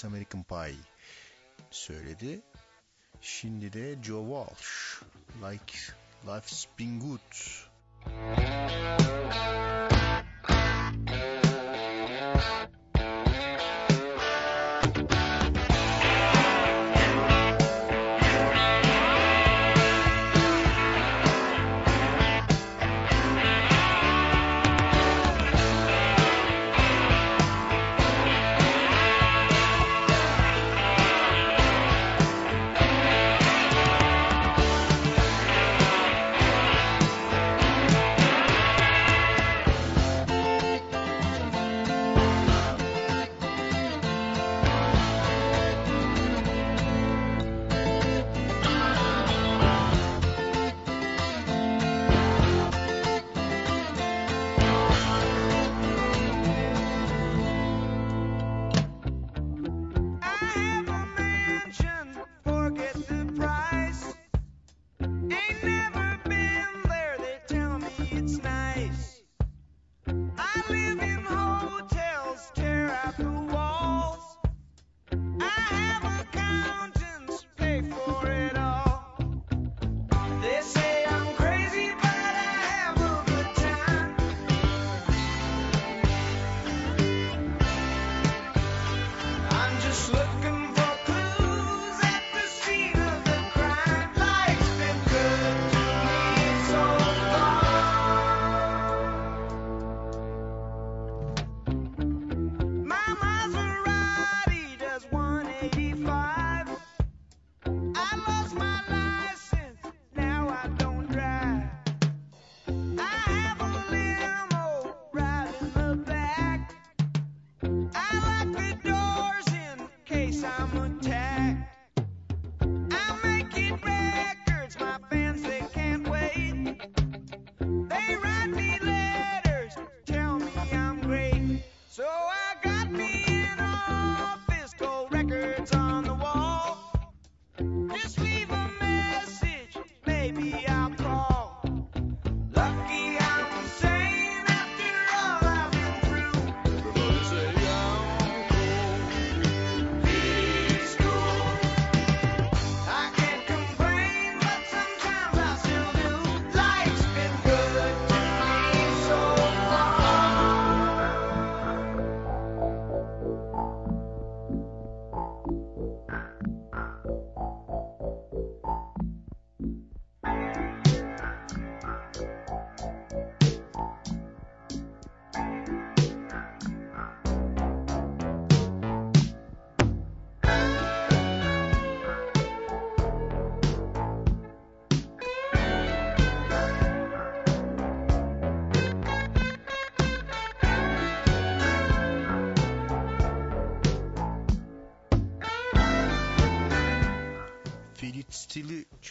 This 0.00 0.06
American 0.06 0.42
Pie 0.42 0.76
söyledi. 1.70 2.40
Şimdi 3.20 3.72
de 3.72 4.02
Joe 4.02 4.24
Walsh 4.24 5.02
Like 5.42 5.78
Life's 6.26 6.66
Been 6.78 7.00
Good. 7.00 7.20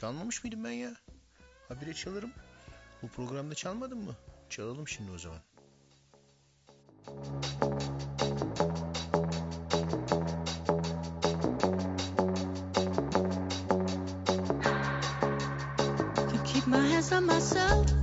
Çalmamış 0.09 0.43
mıydım 0.43 0.63
ben 0.63 0.71
ya? 0.71 0.95
Habire 1.67 1.93
çalarım. 1.93 2.31
Bu 3.01 3.07
programda 3.07 3.55
çalmadım 3.55 4.03
mı? 4.03 4.15
Çalalım 4.49 4.87
şimdi 4.87 5.11
o 5.11 5.17
zaman. 5.17 5.39
Keep 16.45 16.67
my 16.67 16.93
hands 16.93 17.13
on 17.13 17.23
myself 17.23 17.98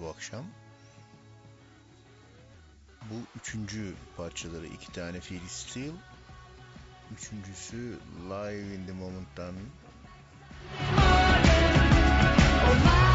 bu 0.00 0.08
akşam. 0.08 0.44
Bu 3.10 3.14
üçüncü 3.40 3.94
parçaları 4.16 4.66
iki 4.66 4.92
tane 4.92 5.20
Feel 5.20 5.48
Steel. 5.48 5.92
Üçüncüsü 7.18 7.98
Live 8.28 8.74
in 8.74 8.86
the 8.86 8.92
Moment'tan. 8.92 9.54
Oh, 12.64 13.09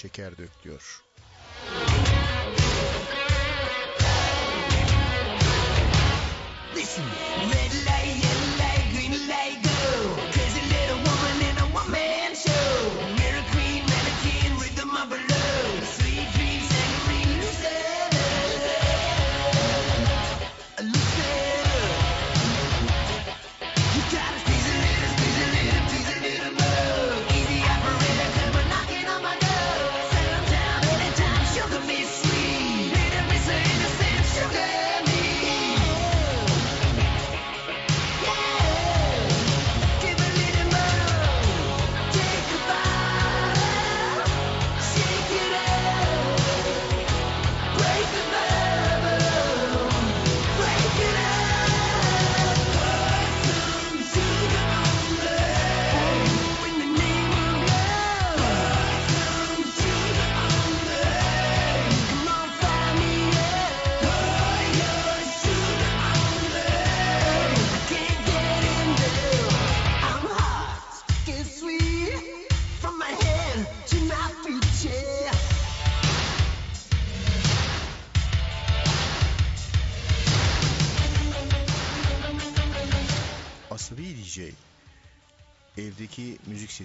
şeker 0.00 0.38
dök 0.38 0.50
diyor. 0.64 1.02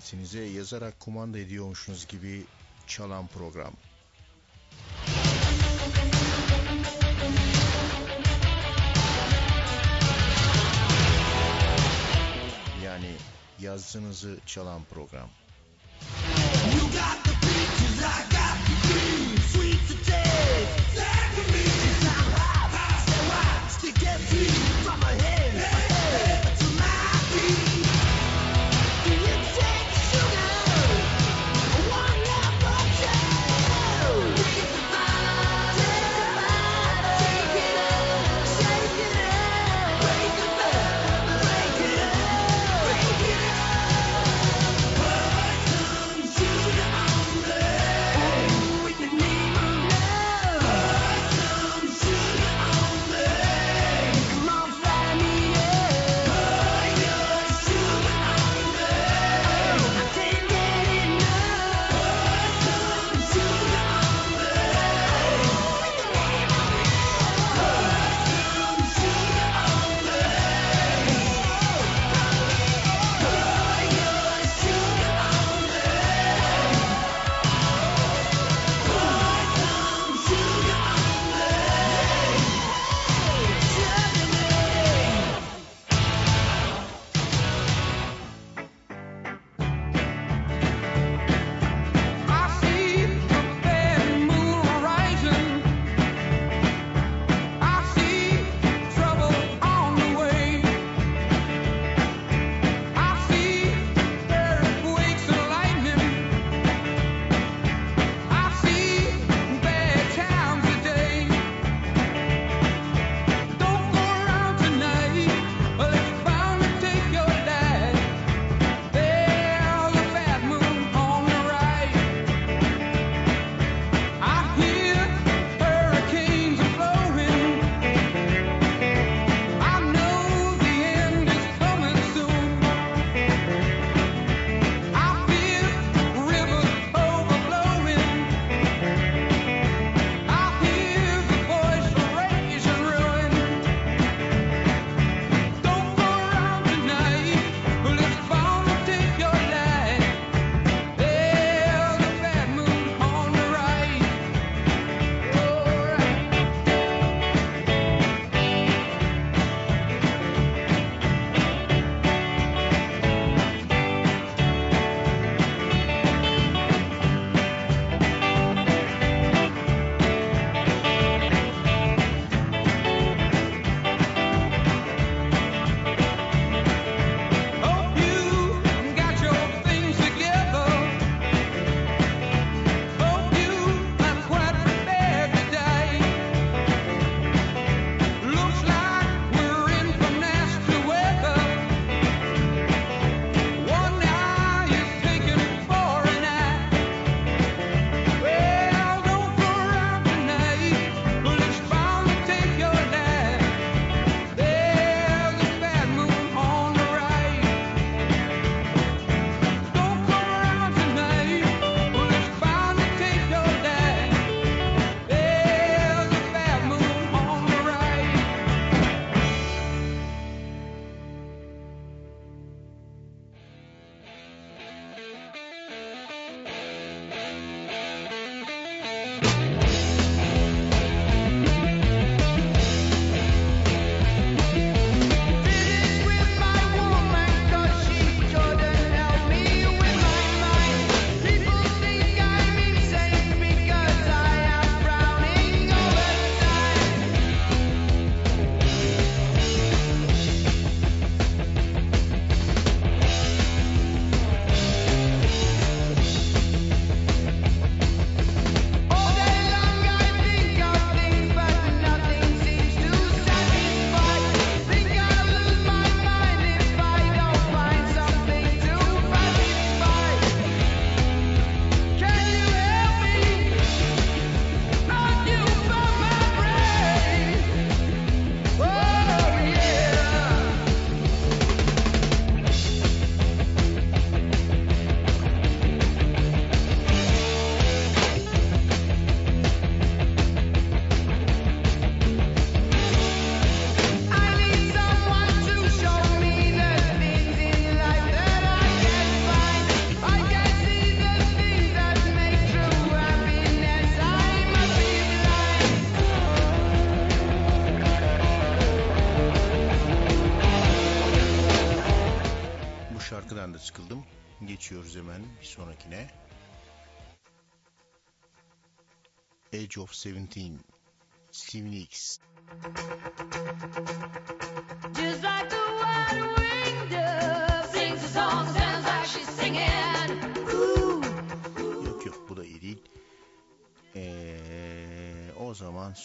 aletinize 0.05 0.43
yazarak 0.43 0.99
kumanda 0.99 1.39
ediyormuşsunuz 1.39 2.07
gibi 2.07 2.43
çalan 2.87 3.27
program. 3.27 3.73
Yani 12.83 13.11
yazdığınızı 13.59 14.39
çalan 14.45 14.83
program. 14.83 15.29
You. 24.31 25.84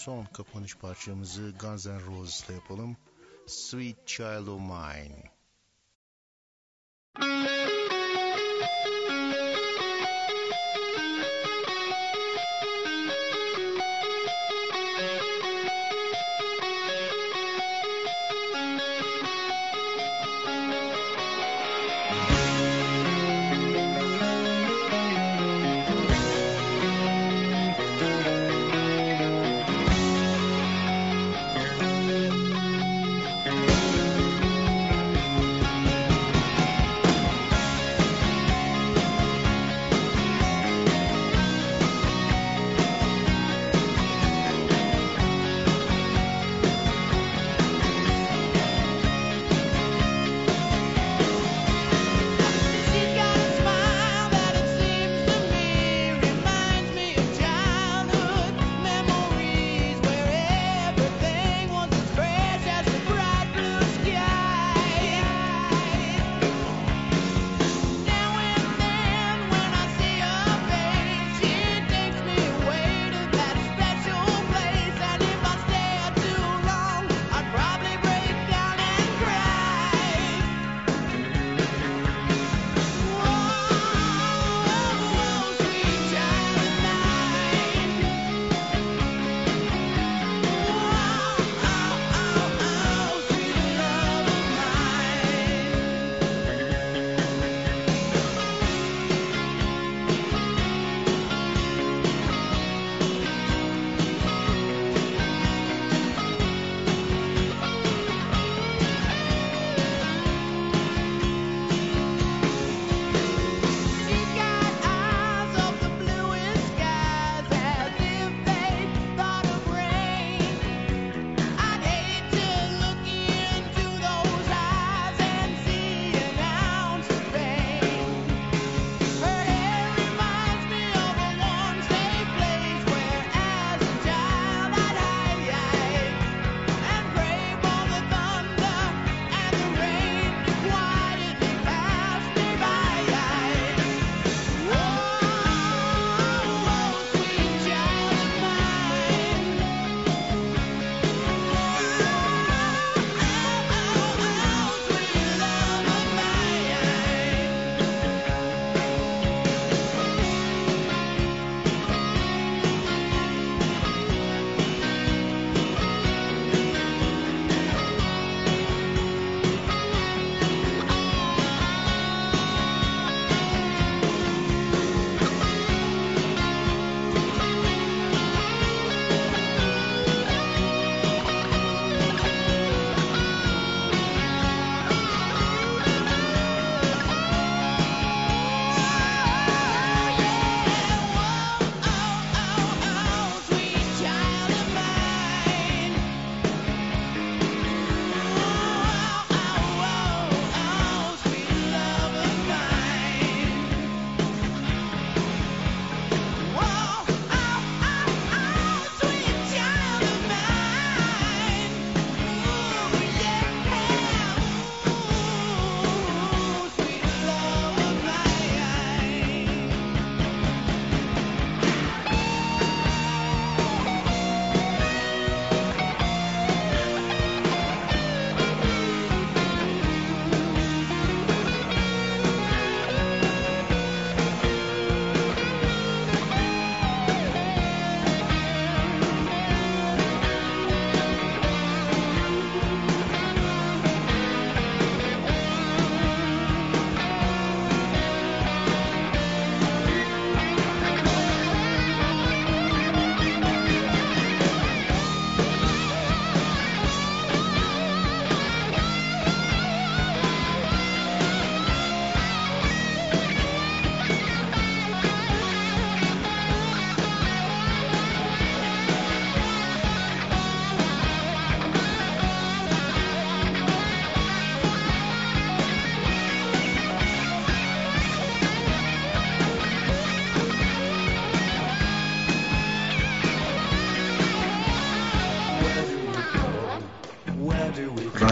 son 0.01 0.25
kapanış 0.25 0.77
parçamızı 0.77 1.55
Guns 1.61 1.87
N' 1.87 2.01
Roses'la 2.07 2.55
yapalım. 2.55 2.97
Sweet 3.47 4.07
Child 4.07 4.47
of 4.47 4.61
Mine. 4.61 5.40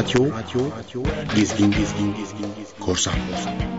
Radio, 0.09 0.71
Radio, 0.71 1.03
Gezgin, 1.35 1.75
Gezgin, 1.75 2.15
Gezgin, 2.15 2.55
Korsan. 2.81 3.13
Korsan. 3.29 3.78